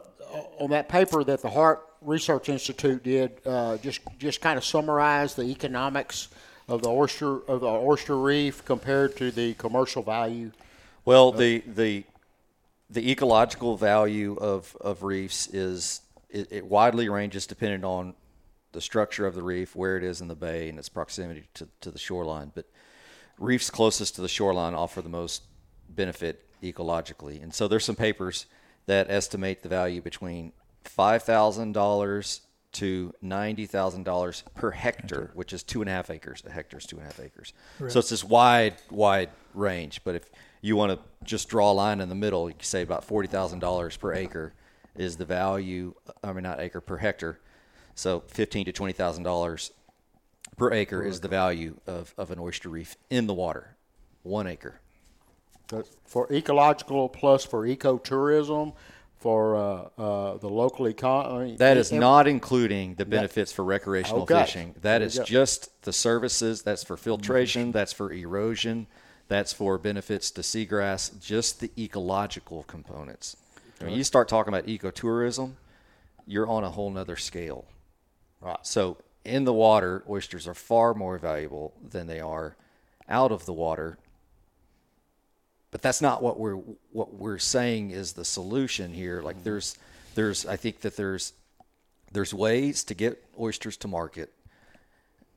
[0.63, 5.35] on that paper that the Harte Research Institute did uh, just just kind of summarize
[5.35, 6.29] the economics
[6.69, 10.53] of the oyster of the oyster reef compared to the commercial value?
[11.05, 12.05] Well, the the
[12.89, 18.15] the ecological value of, of reefs is it, it widely ranges depending on
[18.73, 21.69] the structure of the reef, where it is in the bay, and its proximity to,
[21.83, 22.51] to the shoreline.
[22.55, 22.67] But
[23.39, 25.43] reefs closest to the shoreline offer the most
[25.89, 27.43] benefit ecologically.
[27.43, 28.47] And so there's some papers
[28.87, 30.53] that estimate the value between
[30.85, 32.41] five thousand dollars
[32.73, 36.43] to ninety thousand dollars per hectare, which is two and a half acres.
[36.47, 37.53] A hectare is two and a half acres.
[37.91, 40.01] So it's this wide, wide range.
[40.03, 40.31] But if
[40.63, 43.29] you want to just draw a line in the middle, you can say about forty
[43.29, 44.55] thousand dollars per acre
[44.97, 45.95] is the value.
[46.23, 47.39] I mean, not acre per hectare.
[47.95, 49.71] So fifteen to twenty thousand dollars
[50.57, 53.77] per acre is the value of, of an oyster reef in the water.
[54.23, 54.81] One acre.
[55.69, 58.75] That- For ecological plus for ecotourism,
[59.19, 61.57] for uh, uh, the local economy.
[61.57, 64.43] That is not including the benefits for recreational Okay.
[64.43, 64.75] fishing.
[64.83, 66.63] That is just the services.
[66.63, 67.73] That's for filtration.
[67.73, 68.89] That's for erosion.
[69.29, 71.19] That's for benefits to seagrass.
[71.21, 73.37] Just the ecological components.
[73.85, 75.53] When you start talking about ecotourism,
[76.27, 77.67] you're on a whole nother scale.
[78.41, 78.59] Right.
[78.63, 82.57] So in the water, oysters are far more valuable than they are
[83.09, 83.99] out of the water.
[85.71, 86.61] But that's not what we're
[86.91, 89.23] what we're saying is the solution here.
[89.23, 89.45] Like mm-hmm.
[89.45, 89.79] there's
[90.15, 91.33] there's I think that there's
[92.13, 94.33] there's ways to get oysters to market.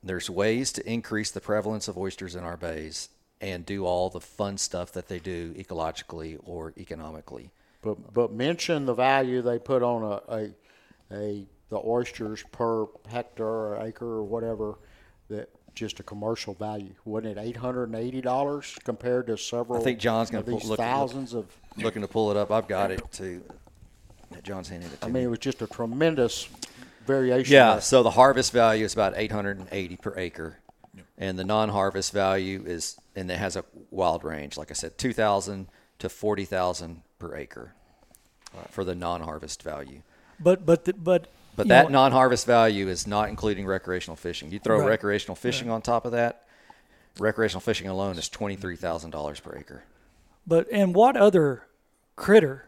[0.03, 3.09] There's ways to increase the prevalence of oysters in our bays
[3.41, 7.51] and do all the fun stuff that they do ecologically or economically.
[7.85, 10.51] But but mention the value they put on a, a,
[11.15, 14.79] a the oysters per hectare or acre or whatever
[15.29, 16.95] that just a commercial value.
[17.05, 20.49] Wasn't it eight hundred and eighty dollars compared to several I think John's going to
[20.49, 21.45] these look, look thousands of
[21.77, 22.49] looking to pull it up.
[22.51, 23.43] I've got it too.
[24.41, 25.13] John's handing it to I me.
[25.13, 26.49] mean it was just a tremendous
[27.05, 27.53] variation.
[27.53, 27.81] Yeah, there.
[27.81, 30.57] so the harvest value is about 880 per acre,
[31.19, 34.57] and the non-harvest value is, and it has a wild range.
[34.57, 35.67] Like I said, 2,000
[35.99, 37.73] to 40,000 per acre
[38.57, 40.01] uh, for the non-harvest value.
[40.39, 44.51] But but the, but But that know, non-harvest value is not including recreational fishing.
[44.51, 44.87] You throw Right.
[44.89, 46.45] recreational fishing on top of that,
[47.19, 49.83] recreational fishing alone is twenty-three thousand dollars per acre.
[50.45, 51.63] But and what other
[52.15, 52.65] critter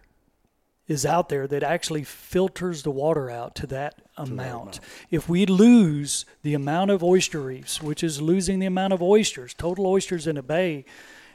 [0.88, 4.80] is out there that actually filters the water out to that amount?
[5.12, 9.54] If we lose the amount of oyster reefs, which is losing the amount of oysters,
[9.54, 10.86] total oysters in a bay,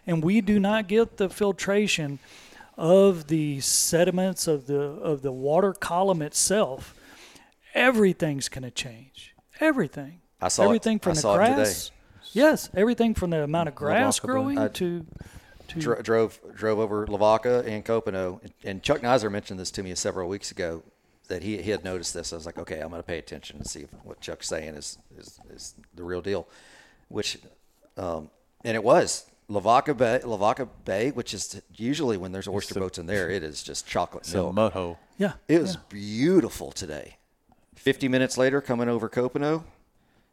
[0.07, 2.19] and we do not get the filtration
[2.79, 6.95] of the sediments of the of the water column itself,
[7.75, 9.35] everything's going to change.
[9.61, 10.21] Everything.
[10.41, 11.91] I saw it- everything from I the it grass.
[12.33, 15.07] Yes, everything from the amount of grass Lavaca growing I- to
[15.69, 19.95] to Dro- drove drove over Lavaca and Copano, and Chuck Nizer mentioned this to me
[19.95, 20.83] several weeks ago
[21.29, 22.33] that he, he had noticed this.
[22.33, 24.75] I was like, okay, I'm going to pay attention and see if what Chuck's saying
[24.75, 26.47] is is, is the real deal,
[27.09, 27.39] which,
[27.97, 28.29] um,
[28.65, 33.07] and it was Lavaca Bay, Lavaca Bay, which is usually when there's oyster boats in
[33.07, 34.55] there, it is just chocolate It's a milk.
[34.55, 35.35] mud yeah.
[35.47, 37.19] It was beautiful today.
[37.75, 39.65] Fifty minutes later, coming over Copano,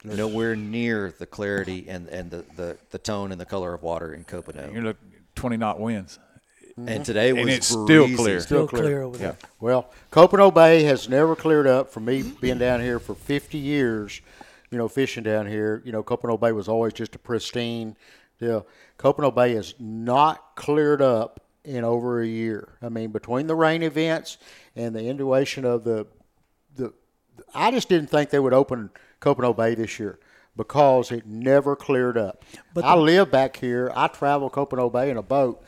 [0.04, 4.14] nowhere near the clarity and, and the, the, the tone and the color of water
[4.14, 4.74] in Copano.
[4.74, 4.98] You look
[5.36, 6.20] 20 knot winds.
[6.78, 8.40] And today was And it's still clear.
[8.40, 8.82] Still clear.
[8.84, 9.38] clear over there.
[9.60, 14.22] Well, Copano Bay has never cleared up for me being down here for 50 years,
[14.72, 15.82] you know, fishing down here.
[15.84, 17.98] You know, Copano Bay was always just a pristine
[18.40, 18.66] deal.
[18.98, 22.70] Copano Bay has not cleared up in over a year.
[22.82, 24.38] I mean, between the rain events
[24.76, 26.08] and the inundation of the,
[26.76, 26.94] the,
[27.54, 28.90] I just didn't think they would open
[29.22, 30.20] Copano Bay this year
[30.56, 32.44] because it never cleared up.
[32.74, 33.92] But I the- live back here.
[33.96, 35.64] I travel Copano Bay in a boat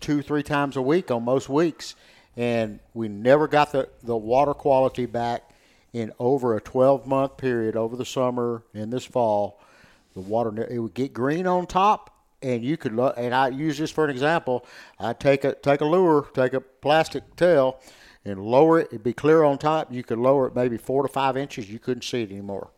[0.00, 1.94] two, three times a week on most weeks,
[2.36, 5.50] and we never got the, the water quality back
[5.92, 9.60] in over a 12 month period over the summer and this fall.
[10.14, 12.15] The water it would get green on top,
[12.46, 14.64] and you could lo- and I use this for an example.
[15.00, 17.80] I take a take a lure, take a plastic tail,
[18.24, 18.88] and lower it.
[18.88, 19.92] It'd be clear on top.
[19.92, 21.68] You could lower it maybe four to five inches.
[21.68, 22.70] You couldn't see it anymore.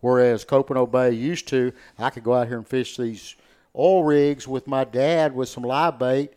[0.00, 3.36] Whereas Copano Bay used to, I could go out here and fish these
[3.74, 6.34] oil rigs with my dad with some live bait,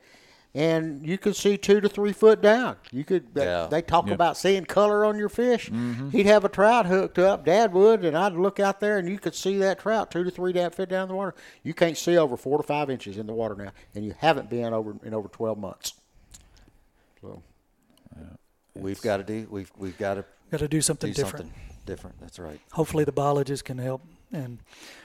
[0.56, 2.78] and you could see two to three foot down.
[2.92, 3.34] You could.
[3.34, 3.68] they- Yeah.
[3.68, 4.16] They talk Yep.
[4.16, 5.70] about seeing color on your fish.
[5.70, 6.10] Mm-hmm.
[6.10, 9.20] He'd have a trout hooked up, Dad would, and I'd look out there, and you
[9.20, 11.36] could see that trout two to three down, foot down in the water.
[11.64, 14.50] You can't see over four to five inches in the water now, and you haven't
[14.50, 15.94] been over in over twelve months.
[17.22, 17.42] So
[18.76, 19.48] We've got to do.
[19.50, 21.46] We've we've got to Got to do something do different.
[21.48, 22.20] something different.
[22.22, 22.60] That's right.
[22.74, 24.60] Hopefully, the biologists can help and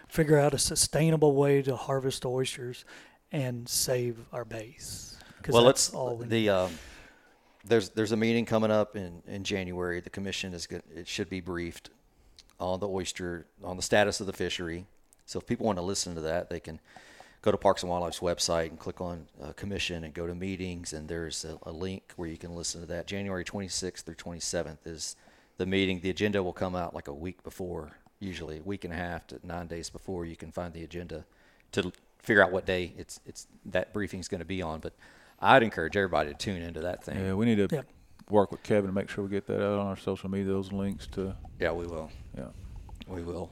[0.09, 2.85] figure out a sustainable way to harvest oysters
[3.33, 5.12] and save our base.
[5.43, 6.79] 'Cause Well, that's let's all we the um,
[7.65, 10.01] there's there's a meeting coming up in, in January.
[10.01, 10.83] The commission is good.
[10.95, 11.91] It should be briefed
[12.59, 14.87] on the oyster on the status of the fishery.
[15.27, 16.81] So if people want to listen to that, they can
[17.43, 20.93] go to Parks and Wildlife's website and click on uh, commission and go to meetings.
[20.93, 23.07] And there's a, a link where you can listen to that.
[23.07, 25.17] January 26th through 27th is
[25.59, 26.01] the meeting.
[26.01, 29.27] The agenda will come out like a week before, usually a week and a half
[29.29, 30.25] to nine days before.
[30.25, 31.25] You can find the agenda
[31.73, 34.81] to figure out what day it's it's that briefing is going to be on.
[34.81, 34.93] But
[35.43, 37.19] I'd encourage everybody to tune into that thing.
[37.19, 37.87] Yeah, we need to Yep.
[38.31, 40.47] work with Kevin to make sure we get that out on our social media.
[40.53, 42.11] Those links to Yeah, we will.
[42.37, 42.47] yeah.
[43.09, 43.51] We will.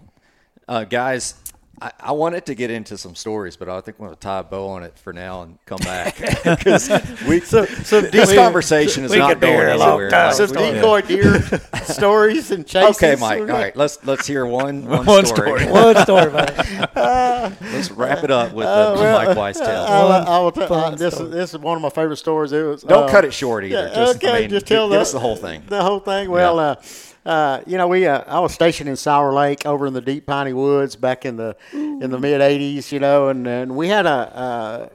[0.68, 1.34] Uh, guys,
[1.82, 4.38] I, I wanted to get into some stories, but I think we're going to tie
[4.40, 6.16] a bow on it for now and come back.
[6.60, 6.90] Because
[7.26, 10.10] we, this conversation is not could going long anywhere.
[10.10, 10.26] time.
[10.26, 11.40] Like, Some decoy deer
[11.84, 12.96] stories and chases.
[13.02, 13.40] Okay, Mike.
[13.40, 15.60] All right, let's let's hear one one, One story.
[15.60, 15.72] story.
[15.72, 17.60] One story about it.
[17.72, 19.68] let's wrap it up with the, the Mike Weiss tale.
[19.88, 20.12] I'll,
[20.46, 21.28] I'll tell- uh, this, story.
[21.30, 22.52] is, this is one of my favorite stories.
[22.52, 23.88] It was, Don't uh, cut it short either.
[23.88, 25.62] Yeah, just, okay, I mean, just tell give the, us the whole thing.
[25.66, 26.30] The whole thing.
[26.30, 26.82] Well, Yeah.
[27.24, 30.26] Uh, you know, we uh, I was stationed in Sour Lake over in the deep
[30.26, 32.92] piney woods back in the in the mid '80s.
[32.92, 34.10] You know, and, and we had a.
[34.10, 34.88] Uh,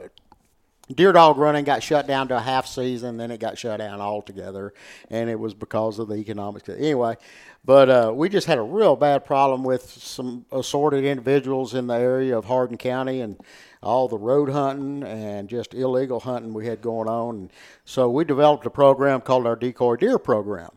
[0.94, 4.00] Deer dog running got shut down to a half season, then it got shut down
[4.00, 4.72] altogether,
[5.10, 6.68] and it was because of the economics.
[6.68, 7.16] Anyway,
[7.64, 11.94] but uh, we just had a real bad problem with some assorted individuals in the
[11.94, 13.36] area of Hardin County and
[13.82, 17.34] all the road hunting and just illegal hunting we had going on.
[17.34, 17.52] And
[17.84, 20.70] so we developed a program called our Decoy Deer Program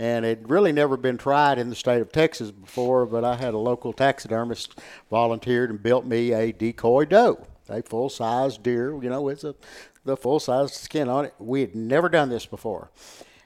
[0.00, 3.04] and it really never been tried in the state of Texas before.
[3.04, 4.80] But I had a local taxidermist
[5.10, 8.98] volunteered and built me a decoy doe, a full size deer.
[9.02, 9.54] You know, with a,
[10.06, 11.34] the full size skin on it.
[11.38, 12.90] We had never done this before.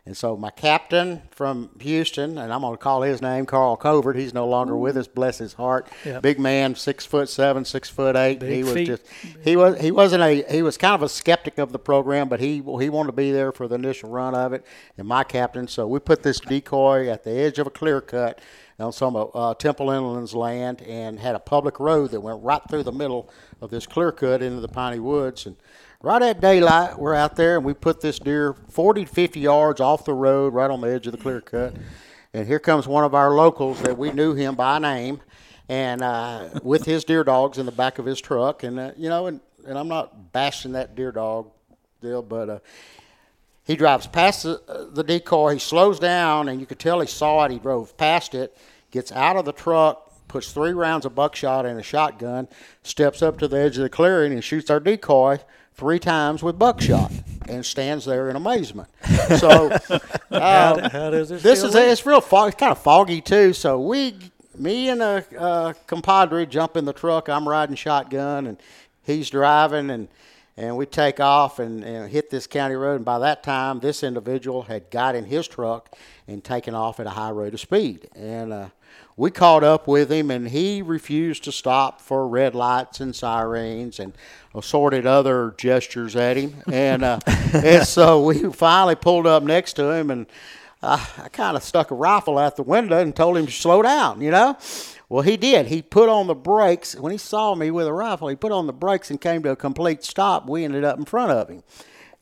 [0.06, 4.16] And so my captain from Houston, and I'm going to call his name Carl Covert.
[4.16, 5.06] He's no longer with us.
[5.06, 5.88] Bless his heart.
[6.04, 6.20] Yeah.
[6.20, 8.38] Big man, six foot seven, six foot eight.
[8.38, 8.86] Big he was feet.
[8.86, 9.02] just
[9.42, 12.38] he was he wasn't a he was kind of a skeptic of the program, but
[12.38, 14.66] he he wanted to be there for the initial run of it.
[14.98, 18.42] And my captain, so we put this decoy at the edge of a clear cut
[18.78, 22.60] on some of uh, Temple Inland's land, and had a public road that went right
[22.68, 23.30] through the middle
[23.62, 25.46] of this clear cut into the piney woods.
[25.46, 25.56] And
[26.04, 29.80] right at daylight, we're out there, and we put this deer 40 to 50 yards
[29.80, 31.74] off the road, right on the edge of the clear cut.
[32.34, 35.22] And here comes one of our locals that we knew him by name
[35.70, 39.08] and uh, with his deer dogs in the back of his truck, and uh, you
[39.08, 41.50] know, and, and I'm not bashing that deer dog
[42.02, 42.58] deal, but uh,
[43.64, 45.54] he drives past the, the decoy.
[45.54, 47.50] He slows down, and you could tell he saw it.
[47.50, 48.54] He drove past it,
[48.90, 52.46] gets out of the truck, puts three rounds of buckshot in a shotgun,
[52.82, 55.38] steps up to the edge of the clearing, and shoots our decoy
[55.74, 57.12] three times with buckshot,
[57.48, 58.88] and stands there in amazement.
[59.38, 59.70] So.
[59.70, 59.96] How,
[60.30, 61.42] Uh, how does this?
[61.42, 61.84] this feel is like?
[61.86, 62.48] it's real fog.
[62.48, 63.52] It's kind of foggy too.
[63.52, 64.16] So we,
[64.58, 67.28] me and a, a compadre jump in the truck.
[67.28, 68.58] I'm riding shotgun, and
[69.02, 70.08] he's driving, and
[70.56, 72.96] and we take off and, and hit this county road.
[72.96, 75.92] And by that time, this individual had got in his truck
[76.28, 78.08] and taken off at a high rate of speed.
[78.14, 78.68] And uh,
[79.16, 84.00] we caught up with him, and he refused to stop for red lights and sirens
[84.00, 84.12] and
[84.54, 86.62] assorted other gestures at him.
[86.70, 90.26] And uh, and so we finally pulled up next to him, and
[90.82, 93.82] I, I kind of stuck a rifle out the window and told him to slow
[93.82, 94.56] down, you know.
[95.08, 95.66] Well, he did.
[95.66, 96.96] He put on the brakes.
[96.96, 99.50] When he saw me with a rifle, he put on the brakes and came to
[99.50, 100.48] a complete stop.
[100.48, 101.62] We ended up in front of him.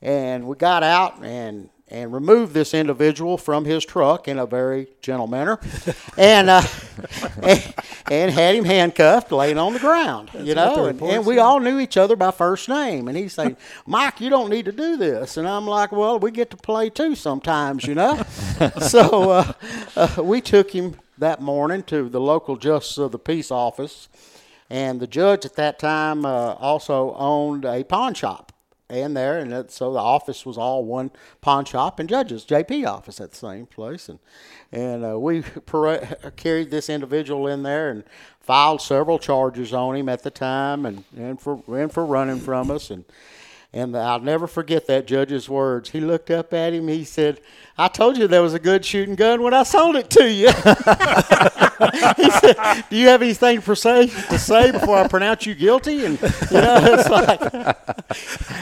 [0.01, 4.87] And we got out and and removed this individual from his truck in a very
[5.01, 5.59] gentle manner,
[6.17, 6.61] and, uh,
[7.43, 7.73] and
[8.11, 10.29] and had him handcuffed, laying on the ground.
[10.39, 13.07] you know, and, and we all knew each other by first name.
[13.07, 16.31] And he's saying, "Mike, you don't need to do this." And I'm like, "Well, we
[16.31, 18.23] get to play too sometimes, you know."
[18.81, 19.53] so uh,
[19.95, 24.09] uh, we took him that morning to the local justice of the peace office,
[24.69, 28.52] and the judge at that time uh, also owned a pawn shop
[28.93, 32.87] in there, and that, so the office was all one pawn shop and judge's JP
[32.87, 34.19] office at the same place, and
[34.71, 38.03] and uh, we para- carried this individual in there and
[38.39, 42.71] filed several charges on him at the time, and and for and for running from
[42.71, 43.05] us, and
[43.73, 45.89] and I'll never forget that judge's words.
[45.89, 46.87] He looked up at him.
[46.87, 47.41] He said,
[47.77, 50.47] "I told you there was a good shooting gun when I sold it to you."
[52.17, 56.05] he said, "Do you have anything to say, to say before I pronounce you guilty?"
[56.05, 56.27] And you
[56.61, 57.41] know, it's like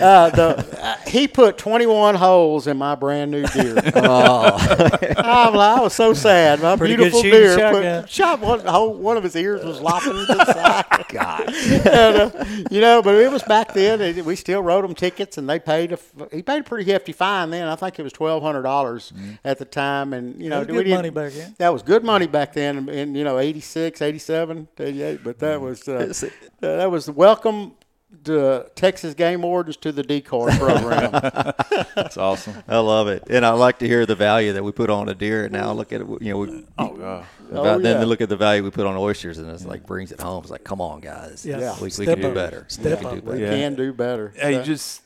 [0.01, 3.78] uh, the uh, he put 21 holes in my brand new deer.
[3.95, 6.62] I'm like, I was so sad.
[6.62, 8.01] My Pretty beautiful shooting deer shotgun.
[8.01, 11.05] put, shot one whole, one of his ears was lopping to the side.
[11.09, 14.01] God, and, uh, you know, but it was back then.
[14.01, 16.89] and We still wrote them tickets, and they paid a f- he paid a pretty
[16.91, 17.68] hefty fine then.
[17.68, 19.01] I think it was twelve hundred dollars
[19.43, 21.56] at the time, and you know, was good money back then.
[21.58, 25.24] That was good money back then, in, in you know 86, 87, 88.
[25.24, 26.30] But that was uh, uh,
[26.60, 27.74] that was welcome
[28.24, 31.12] the Texas Game Wardens to the decoy program.
[31.95, 32.56] That's awesome.
[32.68, 35.16] I love it, and I like to hear the value that we put on a
[35.16, 35.45] deer.
[35.45, 37.26] And now look at it, you know, we, Oh god.
[37.54, 37.99] Oh, then yeah.
[37.99, 40.43] they look at the value we put on oysters, and it's like brings it home.
[40.43, 41.76] It's like, come on, guys, Yeah.
[41.78, 42.66] we, we Step can do better.
[42.68, 43.14] Step we can up.
[43.16, 43.38] do better.
[43.38, 43.49] we Yeah.
[43.52, 44.34] can do better.
[44.36, 45.02] Hey, just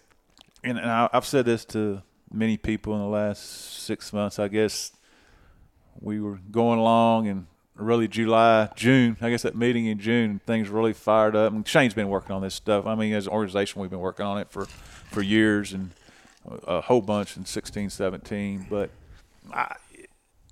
[0.64, 4.40] and, and I, I've said this to many people in the last six months.
[4.40, 4.92] I guess
[6.00, 9.18] we were going along, and really July, June.
[9.22, 11.54] I guess that meeting in June, things really fired up.
[11.54, 12.86] And Shane's been working on this stuff.
[12.86, 15.92] I mean, as an organization, we've been working on it for for years and
[16.68, 18.68] a whole bunch in 16, 17.
[18.70, 18.90] But
[19.52, 19.76] I,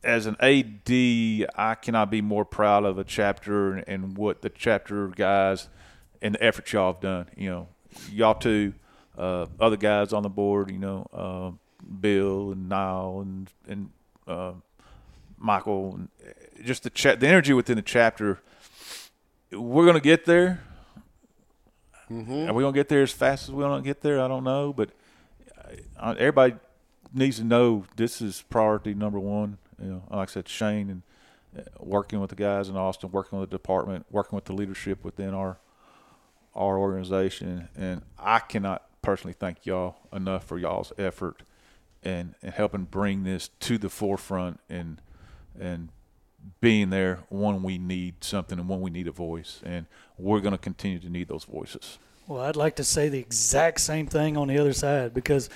[0.04, 4.50] as an AD, I cannot be more proud of a chapter and, and what the
[4.50, 5.70] chapter guys
[6.22, 7.30] and the effort y'all have done.
[7.36, 7.68] You know,
[8.12, 8.74] y'all two,
[9.18, 10.72] uh, other guys on the board.
[10.72, 11.52] You know, uh,
[12.02, 13.90] Bill and Niall and and
[14.28, 14.54] uh,
[15.38, 16.10] Michael, and
[16.64, 18.40] just the cha- the energy within the chapter.
[19.52, 20.64] We're gonna get there.
[22.10, 24.22] Are we gonna get there as fast as we want to get there?
[24.22, 24.92] I don't know, but
[26.00, 26.56] uh, everybody
[27.14, 29.58] needs to know this is priority number one.
[29.82, 31.02] You know, like I said, Shane and
[31.58, 35.04] uh, working with the guys in Austin, working with the department, working with the leadership
[35.04, 35.58] within our
[36.56, 41.42] our organization, and I cannot personally thank y'all enough for y'all's effort
[42.04, 45.02] and and helping bring this to the forefront and
[45.60, 45.90] and
[46.62, 49.86] being there when we need something and when we need a voice, and
[50.18, 51.98] we're going to continue to need those voices.
[52.28, 55.50] Well, I'd like to say the exact same thing on the other side because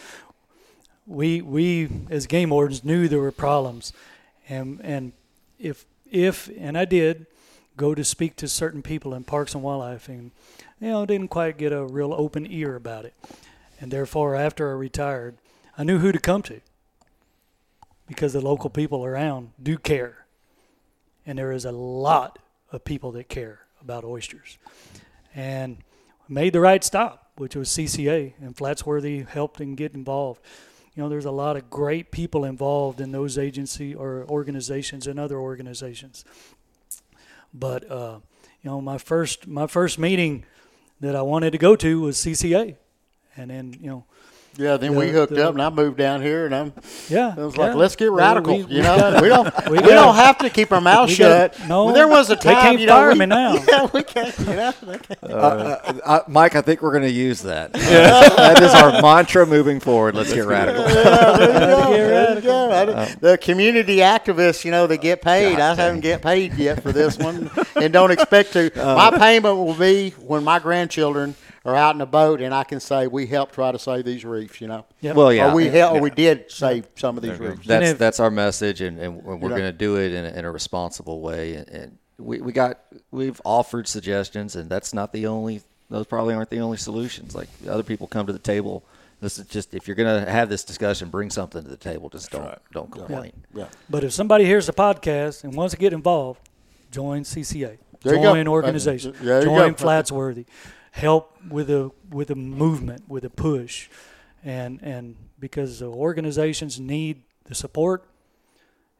[1.05, 3.93] we we as game wardens knew there were problems,
[4.49, 5.13] and and
[5.59, 7.25] if if and I did
[7.77, 10.31] go to speak to certain people in Parks and Wildlife, and
[10.81, 13.13] you know didn't quite get a real open ear about it,
[13.79, 15.37] and therefore after I retired,
[15.77, 16.59] I knew who to come to
[18.07, 20.25] because the local people around do care,
[21.25, 22.39] and there is a lot
[22.71, 24.57] of people that care about oysters,
[25.35, 25.77] and
[26.27, 30.41] made the right stop, which was CCA, and Flatsworthy helped and get involved.
[30.95, 35.19] You know, there's a lot of great people involved in those agency or organizations and
[35.19, 36.25] other organizations.
[37.53, 38.19] But uh,
[38.63, 40.43] you know, my first my first meeting
[41.01, 42.77] that I wanted to go to was CCA,
[43.35, 44.05] and then you know,
[44.57, 46.73] yeah, then we hooked the- up, and I moved down here, and I'm.
[47.09, 47.61] yeah, I was yeah.
[47.67, 48.57] like, let's get radical.
[48.57, 51.53] we- you know, gotta- we don't we we, don't have to keep our mouth shut.
[51.53, 53.53] gotta- no, Well, there was a they time can't you know, fire we- me now.
[53.67, 54.37] Yeah, we can't.
[54.39, 55.23] You know, they can't.
[55.23, 57.71] Uh, uh, Mike, I think we're going to use that.
[57.75, 58.29] Yeah.
[58.29, 60.15] that is our mantra moving forward.
[60.15, 60.83] Let's get radical.
[60.83, 61.91] Yeah, there you go.
[61.93, 62.71] There you go.
[62.71, 65.59] I don't- the community activists, you know, they get paid.
[65.59, 68.71] I haven't get paid yet for this one, and don't expect to.
[68.75, 71.35] my payment will be when my grandchildren
[71.67, 74.23] are out in a boat, and I can say we helped try to save these
[74.23, 74.61] reefs.
[74.61, 75.15] You know, Yep.
[75.17, 77.55] Well, yeah, or we helped, or we did save some of these There you go.
[77.55, 77.67] reefs.
[77.67, 79.49] that's if- that's our message, and, and we're know.
[79.49, 81.55] going to do it in a, in a responsible way.
[81.55, 82.79] And, and we, we got
[83.11, 85.61] we've offered suggestions, and that's not the only.
[85.89, 87.35] Those probably aren't the only solutions.
[87.35, 88.83] Like other people come to the table.
[89.19, 92.07] This is just if you're going to have this discussion, bring something to the table.
[92.09, 92.59] Just don't right.
[92.71, 93.33] don't complain.
[93.53, 93.67] Yeah.
[93.89, 96.39] But if somebody hears the podcast and wants to get involved,
[96.91, 97.77] join CCA.
[98.03, 98.33] There you go.
[98.35, 99.13] join organization.
[99.19, 99.85] There you join go.
[99.85, 100.45] Flatsworthy.
[100.97, 103.87] Help with a with a movement, with a push,
[104.43, 108.03] and and because the organizations need the support.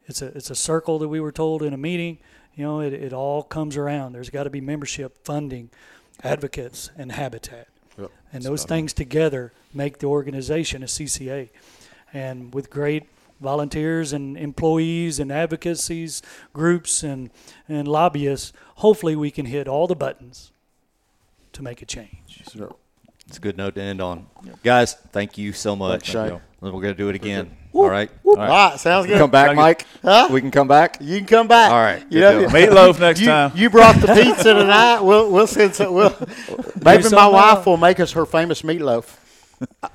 [0.06, 2.18] It's a it's a circle that we were told in a meeting.
[2.54, 4.12] You know, it, it all comes around.
[4.12, 5.70] There's got to be membership, funding,
[6.22, 7.66] advocates, and habitat.
[7.98, 8.12] Yep.
[8.32, 11.50] And those things together make the organization a CCA.
[12.12, 13.08] And with great
[13.40, 16.22] volunteers and employees and advocacies
[16.52, 17.30] groups and,
[17.68, 20.52] and lobbyists, hopefully we can hit all the buttons
[21.58, 22.42] to make a change.
[22.50, 22.74] Sure.
[23.26, 24.26] It's a good note to end on,
[24.64, 24.94] guys.
[24.94, 26.10] Thank you so much.
[26.12, 26.40] Thanks, Shane.
[26.60, 27.54] We're going to do it again.
[27.74, 28.10] All right.
[28.24, 29.18] All right, sounds good.
[29.18, 29.84] Come back, Mike.
[30.02, 30.28] Huh?
[30.30, 30.96] We can come back.
[31.00, 31.70] You can come back.
[31.70, 32.48] All right, You good know.
[32.48, 33.52] Meatloaf next you, time.
[33.54, 35.00] You brought the pizza tonight.
[35.00, 35.92] We'll we'll send some.
[35.92, 36.16] We'll,
[36.82, 39.16] maybe my wife will make us her famous meatloaf.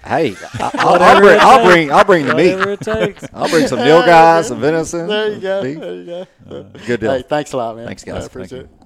[0.05, 1.39] Hey, I- I'll, I'll bring.
[1.39, 1.91] I'll bring.
[1.91, 2.51] I'll bring the meat.
[2.53, 3.25] It takes.
[3.33, 5.07] I'll bring some Neil guys, some venison.
[5.07, 5.63] There you go.
[5.63, 5.79] beef.
[5.79, 6.63] There you go.
[6.85, 7.11] Good deal.
[7.13, 7.87] Hey, thanks a lot, man.
[7.87, 8.23] Thanks, guys.
[8.23, 8.82] I appreciate Thank it.